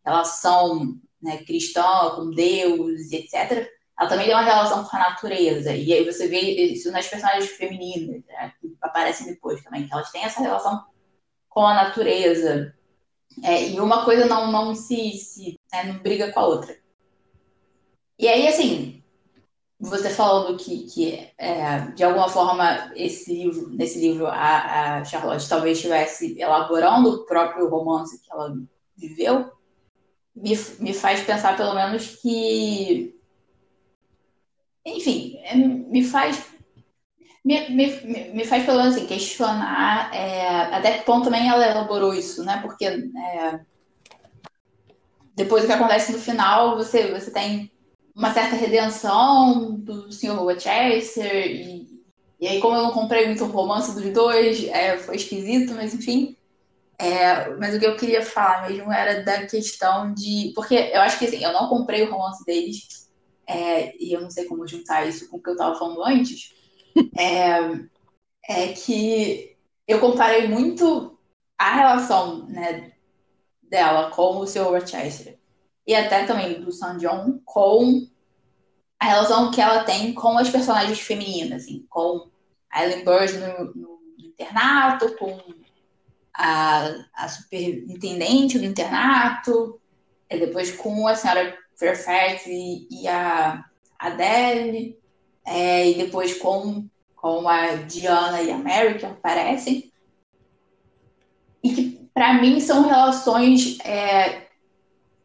relação 0.05 0.99
né, 1.23 1.39
cristã 1.45 2.11
com 2.17 2.31
Deus 2.31 3.13
e 3.13 3.17
etc., 3.17 3.69
ela 3.99 4.09
também 4.09 4.27
tem 4.27 4.35
uma 4.35 4.43
relação 4.43 4.85
com 4.85 4.97
a 4.97 5.01
natureza. 5.11 5.73
E 5.73 5.93
aí 5.93 6.05
você 6.05 6.27
vê 6.27 6.41
isso 6.41 6.91
nas 6.91 7.07
personagens 7.07 7.49
femininas, 7.53 8.25
né, 8.27 8.53
aparecem 8.85 9.27
depois 9.27 9.63
também, 9.63 9.87
que 9.87 9.93
elas 9.93 10.11
têm 10.11 10.25
essa 10.25 10.41
relação 10.41 10.85
com 11.49 11.67
a 11.67 11.75
natureza. 11.75 12.75
É, 13.43 13.71
e 13.71 13.81
uma 13.81 14.05
coisa 14.05 14.27
não, 14.27 14.51
não 14.51 14.75
se, 14.75 15.13
se 15.13 15.59
né, 15.73 15.85
não 15.85 15.99
briga 16.01 16.33
com 16.33 16.41
a 16.41 16.47
outra. 16.47 16.77
E 18.19 18.29
aí, 18.29 18.47
assim, 18.47 19.03
você 19.81 20.11
falando 20.11 20.57
que, 20.57 20.85
que 20.87 21.31
é, 21.37 21.81
de 21.93 22.05
alguma 22.05 22.29
forma 22.29 22.93
esse 22.95 23.33
livro, 23.33 23.69
nesse 23.71 23.99
livro 23.99 24.27
a, 24.27 24.99
a, 24.99 25.05
Charlotte 25.05 25.49
talvez 25.49 25.79
estivesse 25.79 26.41
elaborando 26.41 27.11
o 27.11 27.27
próprio 27.27 27.69
romance 27.69 28.23
que 28.23 28.33
ela 28.33 28.57
viveu, 28.97 29.53
me, 30.35 30.57
me 30.79 30.95
faz 30.95 31.23
pensar 31.23 31.57
pelo 31.57 31.75
menos 31.75 32.17
que, 32.17 33.19
enfim, 34.85 35.39
é, 35.43 35.57
me 35.57 36.05
faz 36.05 36.54
me, 37.45 37.69
me, 37.71 38.31
me 38.33 38.45
faz 38.45 38.65
pelo 38.65 38.79
menos 38.79 38.97
assim, 38.97 39.07
questionar 39.07 40.15
é, 40.15 40.75
até 40.75 40.99
que 40.99 41.05
ponto 41.05 41.25
também 41.25 41.49
ela 41.49 41.67
elaborou 41.67 42.15
isso, 42.15 42.43
né? 42.43 42.61
Porque 42.63 42.87
é, 42.87 43.61
depois 45.35 45.63
do 45.63 45.67
que 45.67 45.73
acontece 45.73 46.13
no 46.13 46.19
final, 46.19 46.77
você, 46.77 47.13
você 47.13 47.31
tem 47.31 47.71
uma 48.15 48.33
certa 48.33 48.57
redenção 48.57 49.73
do 49.75 50.11
Sr. 50.11 50.37
Rochester 50.37 51.47
e, 51.47 51.87
e 52.41 52.49
aí 52.49 52.61
como 52.61 52.77
eu 52.77 52.83
não 52.83 52.93
comprei 52.93 53.27
muito 53.27 53.45
o 53.45 53.49
romance 53.49 53.95
dos 53.95 54.11
dois, 54.13 54.65
é, 54.69 54.97
foi 54.97 55.17
esquisito, 55.17 55.75
mas 55.75 55.93
enfim. 55.93 56.37
É, 56.99 57.51
mas 57.57 57.75
o 57.75 57.81
que 57.81 57.87
eu 57.87 57.97
queria 57.97 58.23
falar 58.23 58.71
mesmo 58.71 58.91
era 58.91 59.23
da 59.23 59.47
questão 59.47 60.15
de. 60.15 60.53
Porque 60.55 60.75
eu 60.75 61.01
acho 61.01 61.19
que 61.19 61.27
assim, 61.27 61.43
eu 61.45 61.53
não 61.53 61.69
comprei 61.69 62.03
o 62.05 62.11
romance 62.11 62.45
deles, 62.45 63.11
é, 63.47 63.95
e 64.03 64.13
eu 64.15 64.21
não 64.21 64.31
sei 64.31 64.45
como 64.45 64.67
juntar 64.67 65.07
isso 65.07 65.29
com 65.29 65.37
o 65.37 65.43
que 65.43 65.51
eu 65.51 65.55
estava 65.55 65.77
falando 65.77 66.03
antes, 66.05 66.53
é, 67.19 67.59
é 68.49 68.73
que 68.73 69.57
eu 69.87 70.01
comparei 70.01 70.49
muito 70.49 71.19
a 71.59 71.75
relação 71.75 72.47
né, 72.47 72.93
dela 73.63 74.11
com 74.11 74.39
o 74.39 74.47
Sr. 74.47 74.65
Rochester 74.65 75.39
e 75.87 75.95
até 75.95 76.25
também 76.25 76.61
do 76.61 76.73
San 76.73 76.97
John 76.99 77.41
com 77.45 78.07
a 78.99 79.07
relação 79.07 79.51
que 79.51 79.61
ela 79.61 79.85
tem 79.85 80.15
com 80.15 80.39
as 80.39 80.49
personagens 80.49 81.01
femininas, 81.01 81.65
assim, 81.65 81.85
com 81.91 82.31
a 82.71 82.85
Ellen 82.85 83.05
Burge 83.05 83.37
no, 83.37 83.65
no, 83.75 84.01
no, 84.17 84.27
internato, 84.27 85.15
com 85.17 85.39
a, 86.35 86.95
a 87.15 87.29
superintendente 87.29 88.59
do 88.59 88.65
internato, 88.65 89.81
e 90.31 90.39
depois 90.39 90.73
com 90.73 91.07
a 91.07 91.15
senhora 91.15 91.57
Fairfax 91.77 92.47
e, 92.47 92.89
e 92.91 93.07
a 93.07 93.65
Adele, 93.99 94.99
é, 95.47 95.91
e 95.91 95.95
depois 95.95 96.39
com, 96.39 96.87
com 97.17 97.49
a 97.49 97.75
Diana 97.75 98.43
e 98.43 98.51
a 98.51 98.59
Mary, 98.59 98.99
que 98.99 99.07
aparecem. 99.07 99.93
E 101.63 101.71
que, 101.75 102.09
para 102.13 102.41
mim, 102.41 102.61
são 102.61 102.87
relações 102.87 103.79
é, 103.81 104.49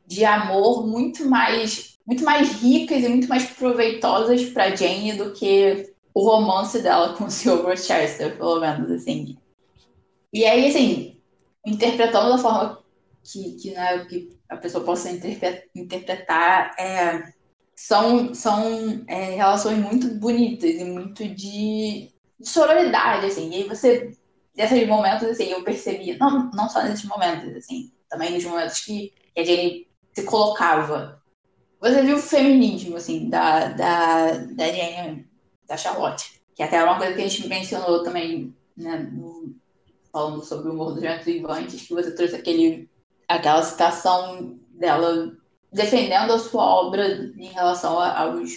de 0.05 0.25
amor 0.25 0.87
muito 0.87 1.29
mais, 1.29 1.97
muito 2.05 2.23
mais 2.23 2.61
ricas 2.61 3.03
e 3.03 3.09
muito 3.09 3.27
mais 3.27 3.45
proveitosas 3.45 4.45
para 4.45 4.75
Jane 4.75 5.13
do 5.13 5.33
que 5.33 5.93
o 6.13 6.23
romance 6.23 6.81
dela 6.81 7.13
com 7.15 7.25
o 7.25 7.31
Sr. 7.31 7.77
Chester, 7.77 8.37
pelo 8.37 8.59
menos, 8.59 8.91
assim. 8.91 9.37
E 10.33 10.45
aí, 10.45 10.67
assim, 10.67 11.19
interpretando 11.65 12.29
da 12.29 12.37
forma 12.37 12.83
que, 13.23 13.53
que, 13.53 13.71
né, 13.71 14.05
que 14.05 14.37
a 14.49 14.57
pessoa 14.57 14.83
possa 14.83 15.09
interpretar, 15.75 16.75
é, 16.79 17.31
são, 17.79 18.33
são 18.33 19.05
é, 19.07 19.35
relações 19.35 19.77
muito 19.77 20.13
bonitas 20.15 20.69
e 20.69 20.83
muito 20.83 21.23
de, 21.29 22.11
de 22.37 22.49
sororidade, 22.49 23.25
assim. 23.25 23.49
E 23.49 23.55
aí 23.55 23.63
você, 23.63 24.11
nesses 24.55 24.85
momentos, 24.85 25.29
assim, 25.29 25.45
eu 25.45 25.63
percebi, 25.63 26.17
não, 26.17 26.51
não 26.51 26.69
só 26.69 26.83
nesses 26.83 27.05
momentos, 27.05 27.55
assim, 27.55 27.89
também 28.09 28.33
nos 28.33 28.43
momentos 28.43 28.81
que, 28.81 29.13
que 29.33 29.39
a 29.39 29.45
Jenny 29.45 29.87
se 30.13 30.23
colocava. 30.23 31.23
Você 31.79 32.01
viu 32.01 32.17
o 32.17 32.21
feminismo, 32.21 32.97
assim, 32.97 33.29
da, 33.29 33.69
da, 33.69 34.31
da 34.33 34.65
Jenny, 34.65 35.25
da 35.65 35.77
Charlotte, 35.77 36.41
que 36.53 36.61
até 36.61 36.75
é 36.75 36.83
uma 36.83 36.97
coisa 36.97 37.13
que 37.13 37.21
a 37.21 37.27
gente 37.27 37.47
mencionou 37.47 38.03
também, 38.03 38.53
né, 38.75 39.09
no, 39.09 39.55
falando 40.11 40.43
sobre 40.43 40.67
o 40.67 40.73
humor 40.73 40.91
dos 40.91 41.01
Ventos 41.01 41.25
Vivantes, 41.25 41.87
que 41.87 41.93
você 41.93 42.11
trouxe 42.11 42.35
aquele, 42.35 42.89
aquela 43.25 43.63
citação 43.63 44.59
dela 44.71 45.38
defendendo 45.71 46.31
a 46.31 46.39
sua 46.39 46.63
obra 46.63 47.07
em 47.37 47.47
relação 47.47 47.99
aos, 47.99 48.51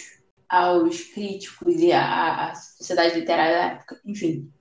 aos 0.49 1.01
críticos 1.01 1.75
e 1.75 1.91
à, 1.91 2.53
sociedade 2.55 3.19
literária 3.19 3.57
da 3.57 3.65
época, 3.65 4.01
enfim. 4.05 4.51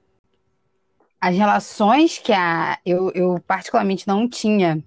As 1.21 1.37
relações 1.37 2.19
que 2.19 2.33
a 2.33 2.79
eu, 2.85 3.11
eu 3.15 3.41
particularmente 3.47 4.07
não 4.09 4.29
tinha 4.29 4.83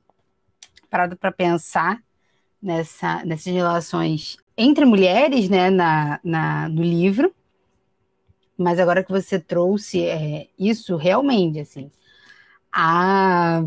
parado 0.90 1.16
para 1.16 1.32
pensar 1.32 2.02
nessa, 2.62 3.24
nessas 3.26 3.54
relações 3.54 4.38
entre 4.58 4.86
mulheres, 4.86 5.50
né, 5.50 5.70
na, 5.70 6.20
na, 6.24 6.70
no 6.70 6.82
livro, 6.82 7.34
mas 8.58 8.80
agora 8.80 9.04
que 9.04 9.12
você 9.12 9.40
trouxe 9.40 10.06
é, 10.06 10.48
isso 10.58 10.96
realmente, 10.96 11.60
assim, 11.60 11.92
a 12.72 13.66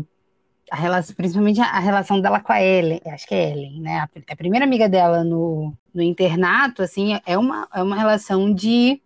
a 0.71 0.75
relação, 0.75 1.15
principalmente 1.15 1.59
a 1.61 1.79
relação 1.79 2.21
dela 2.21 2.39
com 2.39 2.51
a 2.51 2.61
Ellen, 2.61 3.01
acho 3.07 3.27
que 3.27 3.35
é 3.35 3.51
Ellen, 3.51 3.81
né? 3.81 4.07
A, 4.27 4.35
primeira 4.35 4.65
amiga 4.65 4.87
dela 4.87 5.23
no, 5.23 5.73
no 5.93 6.01
internato, 6.01 6.81
assim, 6.81 7.19
é 7.25 7.37
uma, 7.37 7.67
é 7.73 7.81
uma 7.81 7.95
relação 7.95 8.53
de, 8.53 9.01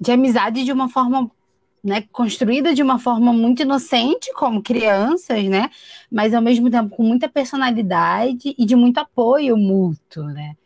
de 0.00 0.12
amizade 0.12 0.64
de 0.64 0.72
uma 0.72 0.88
forma 0.88 1.30
né, 1.82 2.02
construída 2.12 2.74
de 2.74 2.82
uma 2.82 2.98
forma 2.98 3.32
muito 3.32 3.62
inocente, 3.62 4.32
como 4.34 4.62
crianças, 4.62 5.42
né, 5.44 5.68
mas 6.10 6.32
ao 6.32 6.40
mesmo 6.40 6.70
tempo 6.70 6.94
com 6.94 7.02
muita 7.02 7.28
personalidade 7.28 8.54
e 8.56 8.64
de 8.64 8.76
muito 8.76 8.98
apoio 8.98 9.56
mútuo, 9.56 10.24
né. 10.24 10.56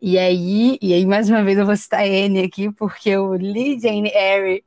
E 0.00 0.18
aí, 0.18 0.78
e 0.82 0.92
aí 0.92 1.06
mais 1.06 1.30
uma 1.30 1.42
vez 1.44 1.56
eu 1.58 1.64
vou 1.66 1.76
citar 1.76 2.00
a 2.00 2.04
Anne 2.04 2.40
aqui, 2.40 2.70
porque 2.72 3.10
eu 3.10 3.34
li 3.34 3.78
Jane 3.80 4.10
Eyre 4.12 4.64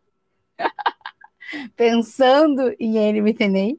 pensando 1.75 2.73
em 2.79 2.97
Anne 2.97 3.21
Mittenay, 3.21 3.77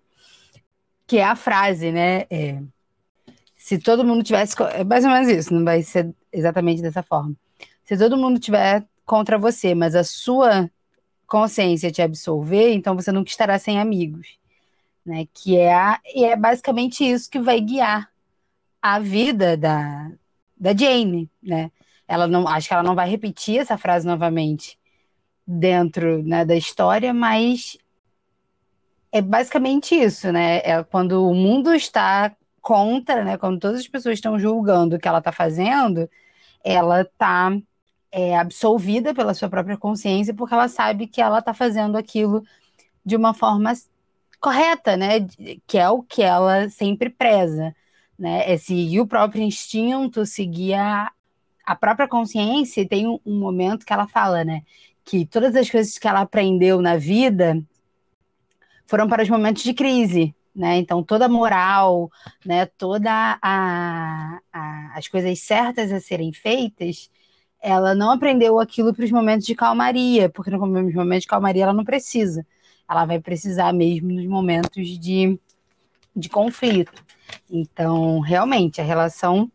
que 1.09 1.16
é 1.16 1.25
a 1.25 1.35
frase, 1.35 1.90
né, 1.90 2.27
é, 2.31 2.62
se 3.57 3.79
todo 3.79 4.05
mundo 4.05 4.23
tivesse, 4.23 4.55
é 4.73 4.85
mais 4.85 5.05
ou 5.05 5.11
menos 5.11 5.29
isso, 5.29 5.55
não 5.55 5.64
vai 5.64 5.83
ser 5.83 6.14
exatamente 6.31 6.83
dessa 6.83 7.03
forma. 7.03 7.35
Se 7.83 7.97
todo 7.97 8.16
mundo 8.16 8.38
tiver 8.38 8.87
contra 9.07 9.38
você, 9.38 9.75
mas 9.75 9.94
a 9.94 10.05
sua 10.05 10.71
consciência 11.27 11.90
te 11.90 12.03
absolver, 12.03 12.75
então 12.75 12.94
você 12.94 13.11
nunca 13.11 13.31
estará 13.31 13.59
sem 13.59 13.81
amigos, 13.81 14.38
né? 15.05 15.27
Que 15.33 15.57
é 15.57 15.75
a, 15.75 15.99
e 16.14 16.25
é 16.25 16.37
basicamente 16.37 17.03
isso 17.03 17.31
que 17.31 17.38
vai 17.38 17.59
guiar 17.61 18.11
a 18.81 18.99
vida 18.99 19.57
da, 19.57 20.11
da 20.57 20.77
Jane, 20.77 21.31
né? 21.42 21.71
Ela 22.07 22.27
não, 22.27 22.47
acho 22.47 22.68
que 22.68 22.75
ela 22.75 22.83
não 22.83 22.94
vai 22.94 23.09
repetir 23.09 23.59
essa 23.59 23.79
frase 23.79 24.07
novamente 24.07 24.79
dentro 25.47 26.23
né, 26.23 26.44
da 26.44 26.55
história, 26.55 27.14
mas 27.14 27.79
é 29.12 29.23
basicamente 29.23 29.94
isso, 29.94 30.31
né? 30.33 30.59
É 30.59 30.83
quando 30.85 31.27
o 31.29 31.35
mundo 31.35 31.75
está 31.75 32.35
contra, 32.61 33.25
né? 33.25 33.38
Quando 33.38 33.59
todas 33.61 33.81
as 33.81 33.88
pessoas 33.88 34.14
estão 34.14 34.38
julgando 34.38 34.97
o 34.97 34.99
que 34.99 35.09
ela 35.09 35.18
está 35.18 35.33
fazendo, 35.33 36.09
ela 36.64 37.03
está 37.03 37.57
é, 38.12 38.37
absolvida 38.37 39.14
pela 39.14 39.35
sua 39.35 39.49
própria 39.49 39.77
consciência, 39.77 40.35
porque 40.35 40.55
ela 40.55 40.68
sabe 40.68 41.07
que 41.07 41.21
ela 41.21 41.38
está 41.38 41.55
fazendo 41.55 41.97
aquilo 41.97 42.42
de 43.05 43.16
uma 43.16 43.35
forma 43.35 43.73
correta, 44.40 44.97
né? 44.97 45.27
Que 45.66 45.79
é 45.79 45.88
o 45.88 46.03
que 46.03 46.23
ela 46.23 46.68
sempre 46.68 47.11
preza, 47.11 47.75
né? 48.18 48.51
É 48.51 48.57
seguir 48.59 49.01
o 49.01 49.07
próprio 49.07 49.42
instinto, 49.42 50.27
seguir 50.27 50.75
a, 50.75 51.11
a 51.64 51.75
própria 51.77 52.09
consciência. 52.09 52.83
E 52.83 52.88
tem 52.88 53.07
um, 53.07 53.18
um 53.25 53.38
momento 53.38 53.87
que 53.87 53.92
ela 53.92 54.07
fala, 54.07 54.44
né? 54.44 54.62
Que 55.05 55.25
todas 55.27 55.57
as 55.57 55.71
coisas 55.71 55.99
que 55.99 56.07
ela 56.09 56.21
aprendeu 56.21 56.83
na 56.83 56.97
vida 56.97 57.62
foram 58.88 59.07
para 59.07 59.22
os 59.22 59.29
momentos 59.29 59.62
de 59.62 59.72
crise, 59.72 60.35
né? 60.53 60.79
Então 60.79 61.05
toda 61.05 61.27
a 61.27 61.29
moral, 61.29 62.11
né? 62.44 62.66
Toda 62.66 63.38
a, 63.40 64.40
a, 64.53 64.92
as 64.96 65.07
coisas 65.07 65.38
certas 65.38 65.92
a 65.92 66.01
serem 66.01 66.33
feitas 66.33 67.09
ela 67.61 67.94
não 67.94 68.11
aprendeu 68.11 68.59
aquilo 68.61 68.94
para 68.94 69.05
os 69.05 69.11
momentos 69.11 69.46
de 69.46 69.55
calmaria, 69.55 70.29
porque 70.29 70.51
nos 70.51 70.94
momentos 70.94 71.22
de 71.22 71.29
calmaria 71.29 71.64
ela 71.64 71.72
não 71.72 71.85
precisa. 71.85 72.46
Ela 72.88 73.05
vai 73.05 73.20
precisar 73.20 73.72
mesmo 73.72 74.12
nos 74.12 74.27
momentos 74.27 74.98
de, 74.98 75.38
de 76.14 76.29
conflito. 76.29 77.05
Então, 77.51 78.20
realmente, 78.20 78.81
a 78.81 78.85
relação 78.85 79.51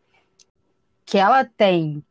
que 1.06 1.18
ela 1.18 1.44
tem 1.44 2.04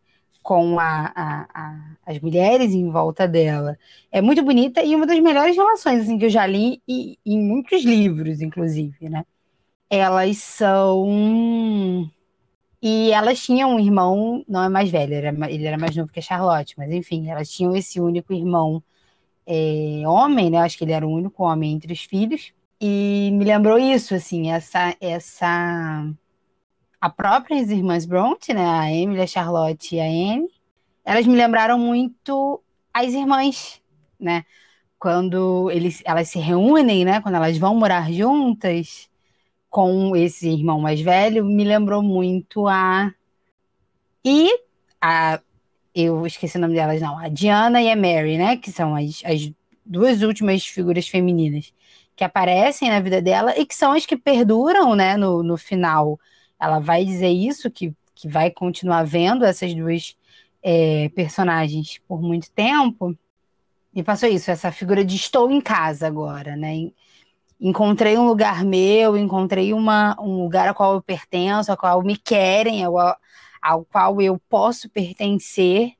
com 0.43 0.79
a, 0.79 1.13
a, 1.15 1.47
a, 1.55 1.97
as 2.07 2.19
mulheres 2.21 2.73
em 2.75 2.91
volta 2.91 3.29
dela 3.29 3.79
é 4.11 4.21
muito 4.21 4.43
bonita 4.43 4.83
e 4.83 4.95
uma 4.95 5.07
das 5.07 5.19
melhores 5.21 5.57
relações 5.57 6.03
assim, 6.03 6.19
que 6.19 6.27
eu 6.27 6.31
já 6.31 6.47
li 6.47 6.83
e, 6.89 7.19
em 7.25 7.41
muitos 7.41 7.85
livros, 7.85 8.41
inclusive, 8.41 9.09
né? 9.09 9.25
Elas 9.91 10.39
são 10.39 12.11
e 12.83 13.13
elas 13.13 13.41
tinham 13.41 13.77
um 13.77 13.81
irmão, 13.81 14.45
não 14.49 14.65
é 14.65 14.69
mais 14.69 14.91
velho, 14.91 15.15
era, 15.15 15.29
ele 15.51 15.67
era 15.67 15.79
mais 15.79 15.95
novo 15.97 16.11
que 16.13 16.19
a 16.19 16.23
Charlotte, 16.23 16.75
mas 16.77 16.91
enfim, 16.93 17.31
elas 17.31 17.49
tinham 17.51 17.77
esse 17.77 18.01
único 18.01 18.33
irmão 18.33 18.83
é, 19.47 20.03
homem, 20.07 20.51
né? 20.51 20.59
Acho 20.59 20.79
que 20.79 20.85
ele 20.85 20.93
era 20.93 21.07
o 21.07 21.11
único 21.11 21.45
homem 21.45 21.73
entre 21.73 21.93
os 21.93 22.03
filhos. 22.03 22.53
E 22.81 23.31
me 23.33 23.45
lembrou 23.45 23.79
isso, 23.79 24.15
assim, 24.15 24.51
essa, 24.51 24.97
essa 25.01 26.05
a 27.03 27.11
próprias 27.11 27.69
irmãs 27.69 28.07
Bronte, 28.07 28.55
né? 28.55 28.65
A 28.65 28.93
Emily, 28.93 29.21
a 29.21 29.27
Charlotte 29.27 29.97
e 29.97 30.01
a 30.01 30.05
Anne, 30.05 30.49
elas 31.05 31.27
me 31.27 31.35
lembraram 31.35 31.77
muito 31.77 32.62
as 32.95 33.12
irmãs, 33.12 33.83
né? 34.21 34.45
Quando 35.01 35.69
eles, 35.73 36.01
elas 36.05 36.29
se 36.29 36.38
reúnem, 36.38 37.05
né? 37.05 37.21
Quando 37.21 37.35
elas 37.35 37.59
vão 37.59 37.75
morar 37.75 38.12
juntas, 38.12 39.11
com 39.69 40.15
esse 40.15 40.49
irmão 40.49 40.79
mais 40.79 41.01
velho 41.01 41.45
me 41.45 41.65
lembrou 41.65 42.05
muito 42.05 42.69
a. 42.69 43.12
E 44.25 44.49
a. 45.01 45.41
Eu 45.93 46.25
esqueci 46.25 46.57
o 46.57 46.61
nome 46.61 46.75
delas, 46.75 47.01
não. 47.01 47.19
A 47.19 47.29
Diana 47.29 47.83
e 47.83 47.91
a 47.91 47.97
Mary, 47.97 48.38
né? 48.38 48.57
Que 48.57 48.71
são 48.71 48.95
as, 48.95 49.23
as 49.25 49.53
duas 49.85 50.23
últimas 50.23 50.65
figuras 50.65 51.09
femininas 51.09 51.73
que 52.15 52.23
aparecem 52.23 52.91
na 52.91 53.01
vida 53.01 53.21
dela 53.21 53.59
e 53.59 53.67
que 53.67 53.75
são 53.75 53.91
as 53.91 54.07
que 54.07 54.17
perduram, 54.17 54.95
né? 54.95 55.17
No, 55.17 55.43
no 55.43 55.57
final. 55.57 56.17
Ela 56.62 56.79
vai 56.79 57.05
dizer 57.05 57.31
isso, 57.31 57.70
que, 57.70 57.94
que 58.14 58.29
vai 58.29 58.51
continuar 58.51 59.05
vendo 59.05 59.44
essas 59.44 59.75
duas 59.75 60.16
é, 60.62 61.09
personagens 61.11 62.01
por 62.07 62.22
muito 62.22 62.51
tempo. 62.53 63.16
E 63.94 64.03
passou 64.03 64.29
isso, 64.29 64.51
essa 64.51 64.70
figura 64.72 65.05
de 65.05 65.16
estou 65.16 65.51
em 65.51 65.61
casa 65.61 66.07
agora, 66.07 66.57
né? 66.57 66.90
encontrei 67.62 68.18
um 68.18 68.27
lugar 68.27 68.64
meu, 68.64 69.16
encontrei 69.16 69.72
uma, 69.72 70.16
um 70.20 70.42
lugar 70.42 70.68
ao 70.68 70.75
qual 70.75 70.94
eu 70.94 71.03
pertenço, 71.03 71.70
ao 71.70 71.77
qual 71.77 72.03
me 72.03 72.16
querem, 72.16 72.83
ao, 72.83 73.16
ao 73.62 73.85
qual 73.85 74.20
eu 74.20 74.37
posso 74.48 74.88
pertencer 74.88 75.92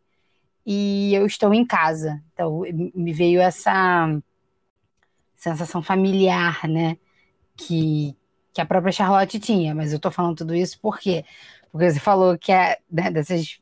e 0.67 1.15
eu 1.15 1.25
estou 1.25 1.55
em 1.55 1.65
casa. 1.65 2.21
Então, 2.33 2.63
me 2.95 3.13
veio 3.13 3.41
essa 3.41 4.21
sensação 5.37 5.81
familiar, 5.81 6.67
né? 6.69 6.97
Que, 7.57 8.17
que 8.53 8.61
a 8.61 8.67
própria 8.67 8.93
Charlotte 8.93 9.39
tinha, 9.41 9.75
mas 9.75 9.93
eu 9.93 9.99
tô 10.01 10.11
falando 10.11 10.39
tudo 10.39 10.55
isso 10.55 10.79
por 10.81 10.99
quê? 10.99 11.25
Porque 11.71 11.91
você 11.91 12.01
falou 12.01 12.39
que 12.39 12.53
é, 12.53 12.79
né, 12.91 13.11
dessas, 13.11 13.59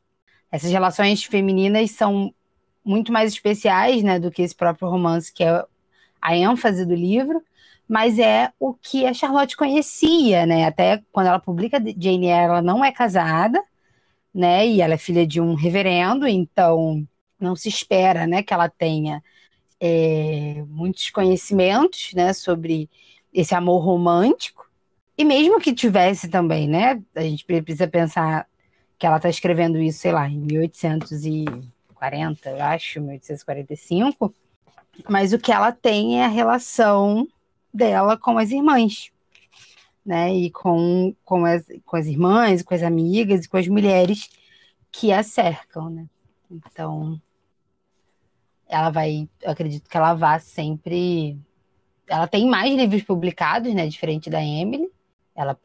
essas 0.51 0.71
relações 0.71 1.23
femininas 1.23 1.91
são 1.91 2.33
muito 2.83 3.11
mais 3.11 3.31
especiais, 3.33 4.03
né, 4.03 4.19
do 4.19 4.31
que 4.31 4.41
esse 4.41 4.55
próprio 4.55 4.89
romance, 4.89 5.31
que 5.33 5.43
é 5.43 5.63
a 6.21 6.35
ênfase 6.35 6.85
do 6.85 6.95
livro 6.95 7.43
mas 7.91 8.19
é 8.19 8.53
o 8.57 8.73
que 8.73 9.05
a 9.05 9.13
Charlotte 9.13 9.57
conhecia, 9.57 10.45
né? 10.45 10.63
Até 10.65 11.03
quando 11.11 11.27
ela 11.27 11.39
publica 11.39 11.77
Jane 11.77 12.27
Eyre, 12.27 12.45
ela 12.45 12.61
não 12.61 12.85
é 12.85 12.89
casada, 12.89 13.61
né? 14.33 14.65
E 14.65 14.79
ela 14.79 14.93
é 14.93 14.97
filha 14.97 15.27
de 15.27 15.41
um 15.41 15.55
reverendo, 15.55 16.25
então 16.25 17.05
não 17.37 17.53
se 17.53 17.67
espera, 17.67 18.25
né, 18.25 18.43
que 18.43 18.53
ela 18.53 18.69
tenha 18.69 19.21
é, 19.77 20.63
muitos 20.69 21.09
conhecimentos, 21.09 22.13
né, 22.13 22.31
sobre 22.31 22.89
esse 23.33 23.53
amor 23.53 23.83
romântico. 23.83 24.70
E 25.21 25.23
mesmo 25.23 25.59
que 25.59 25.71
tivesse 25.71 26.27
também, 26.27 26.67
né? 26.67 26.99
A 27.13 27.21
gente 27.21 27.45
precisa 27.45 27.87
pensar 27.87 28.47
que 28.97 29.05
ela 29.05 29.17
está 29.17 29.29
escrevendo 29.29 29.77
isso, 29.77 29.99
sei 29.99 30.11
lá, 30.11 30.27
em 30.27 30.39
1840, 30.39 32.49
eu 32.49 32.63
acho, 32.63 32.99
1845. 32.99 34.33
Mas 35.07 35.31
o 35.31 35.37
que 35.37 35.51
ela 35.51 35.71
tem 35.71 36.19
é 36.19 36.25
a 36.25 36.27
relação 36.27 37.27
dela 37.71 38.17
com 38.17 38.39
as 38.39 38.49
irmãs, 38.49 39.11
né? 40.03 40.33
E 40.33 40.49
com, 40.49 41.13
com, 41.23 41.45
as, 41.45 41.67
com 41.85 41.97
as 41.97 42.07
irmãs, 42.07 42.63
com 42.63 42.73
as 42.73 42.81
amigas 42.81 43.45
e 43.45 43.47
com 43.47 43.57
as 43.57 43.67
mulheres 43.67 44.27
que 44.91 45.13
a 45.13 45.21
cercam, 45.21 45.87
né? 45.87 46.07
Então, 46.49 47.21
ela 48.67 48.89
vai, 48.89 49.29
eu 49.39 49.51
acredito 49.51 49.87
que 49.87 49.95
ela 49.95 50.15
vá 50.15 50.39
sempre. 50.39 51.37
Ela 52.07 52.27
tem 52.27 52.47
mais 52.47 52.75
livros 52.75 53.03
publicados, 53.03 53.71
né? 53.71 53.87
Diferente 53.87 54.27
da 54.27 54.43
Emily. 54.43 54.90
Ela 55.35 55.57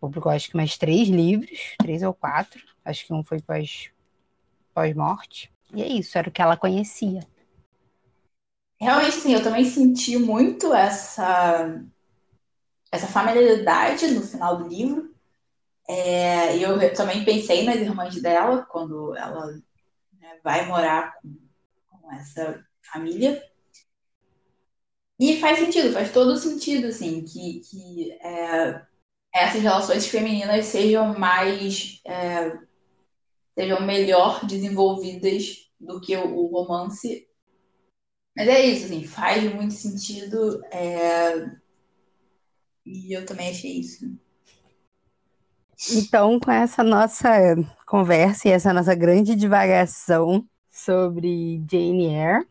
publicou, 0.00 0.32
acho 0.32 0.50
que 0.50 0.56
mais 0.56 0.76
três 0.76 1.08
livros, 1.08 1.76
três 1.78 2.02
ou 2.02 2.14
quatro. 2.14 2.62
Acho 2.84 3.06
que 3.06 3.12
um 3.12 3.22
foi 3.22 3.40
pós, 3.40 3.90
pós-morte. 4.74 5.50
E 5.74 5.82
é 5.82 5.88
isso, 5.88 6.16
era 6.18 6.28
o 6.28 6.32
que 6.32 6.42
ela 6.42 6.56
conhecia. 6.56 7.20
Realmente, 8.80 9.16
sim, 9.16 9.34
eu 9.34 9.42
também 9.42 9.64
senti 9.64 10.16
muito 10.16 10.72
essa, 10.72 11.82
essa 12.90 13.06
familiaridade 13.06 14.06
no 14.08 14.22
final 14.22 14.56
do 14.56 14.68
livro. 14.68 15.14
É, 15.86 16.56
e 16.56 16.62
eu 16.62 16.94
também 16.94 17.24
pensei 17.24 17.64
nas 17.64 17.76
irmãs 17.76 18.20
dela, 18.22 18.62
quando 18.62 19.14
ela 19.16 19.46
né, 20.18 20.38
vai 20.42 20.66
morar 20.66 21.14
com, 21.20 21.36
com, 21.90 22.12
essa 22.12 22.64
família. 22.80 23.42
E 25.18 25.38
faz 25.38 25.58
sentido, 25.58 25.92
faz 25.92 26.10
todo 26.12 26.36
sentido, 26.38 26.86
assim, 26.86 27.22
que, 27.22 27.60
que 27.60 28.12
é, 28.12 28.80
essas 29.34 29.62
relações 29.62 30.06
femininas 30.06 30.66
sejam 30.66 31.18
mais. 31.18 32.00
É, 32.06 32.58
sejam 33.58 33.82
melhor 33.82 34.46
desenvolvidas 34.46 35.70
do 35.78 36.00
que 36.00 36.16
o, 36.16 36.46
romance 36.46 37.28
mas 38.36 38.48
é 38.48 38.64
isso, 38.64 38.86
assim, 38.86 39.04
faz 39.04 39.54
muito 39.54 39.74
sentido. 39.74 40.64
É... 40.72 41.50
E 42.86 43.14
eu 43.14 43.26
também 43.26 43.50
achei 43.50 43.80
isso. 43.80 44.18
Então, 45.92 46.38
com 46.38 46.50
essa 46.50 46.82
nossa 46.82 47.28
conversa 47.86 48.48
e 48.48 48.50
essa 48.50 48.72
nossa 48.72 48.94
grande 48.94 49.34
divagação 49.34 50.46
sobre 50.70 51.62
Jane 51.70 52.06
Eyre, 52.06 52.46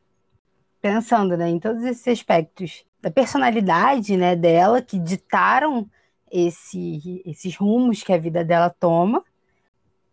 pensando 0.82 1.38
né, 1.38 1.50
em 1.50 1.60
todos 1.60 1.84
esses 1.84 2.08
aspectos 2.08 2.86
da 3.02 3.10
personalidade 3.10 4.18
né, 4.18 4.36
dela 4.36 4.82
que 4.82 5.00
ditaram 5.00 5.89
esse, 6.32 7.22
esses 7.26 7.56
rumos 7.56 8.04
que 8.04 8.13
a 8.13 8.18
vida 8.18 8.44
dela 8.44 8.70
toma, 8.70 9.24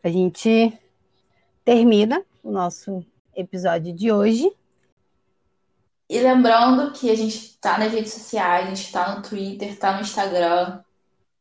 a 0.03 0.09
gente 0.09 0.73
termina 1.65 2.25
o 2.43 2.51
nosso 2.51 3.05
episódio 3.35 3.93
de 3.93 4.11
hoje. 4.11 4.51
E 6.09 6.21
lembrando 6.21 6.93
que 6.93 7.11
a 7.11 7.15
gente 7.15 7.37
está 7.37 7.79
nas 7.79 7.93
redes 7.93 8.13
sociais, 8.13 8.67
a 8.67 8.69
gente 8.69 8.85
está 8.85 9.17
no 9.17 9.23
Twitter, 9.23 9.69
está 9.69 9.95
no 9.95 10.03
Instagram, 10.03 10.81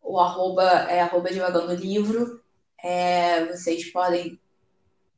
o 0.02 0.20
arroba 0.20 0.64
é 0.64 1.02
arroba 1.02 1.32
divagando 1.32 1.74
livro. 1.76 2.42
É, 2.84 3.46
vocês 3.46 3.92
podem 3.92 4.40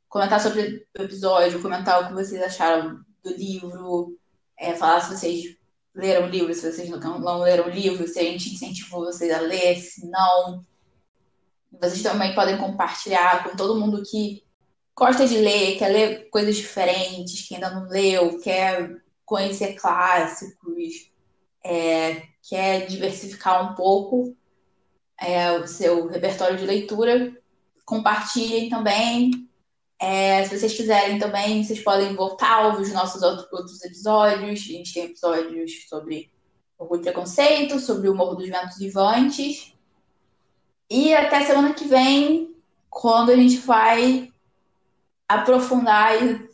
comentar 0.08 0.40
sobre 0.40 0.86
o 0.98 1.02
episódio, 1.02 1.60
comentar 1.62 2.02
o 2.02 2.08
que 2.08 2.14
vocês 2.14 2.42
acharam 2.42 3.00
do 3.22 3.30
livro, 3.30 4.18
é, 4.56 4.74
falar 4.74 5.00
se 5.00 5.16
vocês 5.16 5.57
leram 5.98 6.26
o 6.26 6.30
livro, 6.30 6.54
se 6.54 6.72
vocês 6.72 6.88
não, 6.88 7.18
não 7.18 7.40
leram 7.40 7.66
o 7.66 7.70
livro, 7.70 8.06
se 8.06 8.20
a 8.20 8.22
gente 8.22 8.54
incentivou 8.54 9.04
vocês 9.04 9.32
a 9.32 9.40
ler, 9.40 9.76
se 9.76 10.08
não. 10.08 10.64
Vocês 11.72 12.02
também 12.02 12.34
podem 12.34 12.56
compartilhar 12.56 13.42
com 13.42 13.56
todo 13.56 13.78
mundo 13.78 14.02
que 14.08 14.44
gosta 14.96 15.26
de 15.26 15.36
ler, 15.38 15.76
quer 15.76 15.88
ler 15.88 16.30
coisas 16.30 16.56
diferentes, 16.56 17.46
que 17.46 17.56
ainda 17.56 17.70
não 17.70 17.88
leu, 17.88 18.40
quer 18.40 18.96
conhecer 19.26 19.74
clássicos, 19.74 21.10
é, 21.64 22.22
quer 22.48 22.86
diversificar 22.86 23.70
um 23.70 23.74
pouco 23.74 24.36
é, 25.20 25.52
o 25.52 25.66
seu 25.66 26.06
repertório 26.06 26.56
de 26.56 26.64
leitura. 26.64 27.36
Compartilhem 27.84 28.68
também. 28.68 29.47
É, 30.00 30.44
se 30.44 30.56
vocês 30.56 30.74
quiserem 30.74 31.18
também, 31.18 31.64
vocês 31.64 31.80
podem 31.80 32.14
voltar 32.14 32.66
ouvir 32.66 32.82
os 32.82 32.92
nossos 32.92 33.22
outros 33.22 33.84
episódios. 33.84 34.60
A 34.60 34.72
gente 34.72 34.94
tem 34.94 35.04
episódios 35.04 35.88
sobre 35.88 36.30
orgulho 36.78 37.00
e 37.00 37.04
preconceito, 37.04 37.80
sobre 37.80 38.08
o 38.08 38.14
Morro 38.14 38.36
dos 38.36 38.48
Ventos 38.48 38.78
Vivantes. 38.78 39.74
E 40.88 41.14
até 41.14 41.44
semana 41.44 41.74
que 41.74 41.86
vem, 41.86 42.54
quando 42.88 43.30
a 43.30 43.36
gente 43.36 43.58
vai 43.58 44.32
aprofundar 45.28 46.22
e 46.22 46.48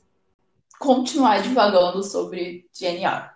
continuar 0.78 1.42
divagando 1.42 2.02
sobre 2.02 2.66
GNR. 2.72 3.33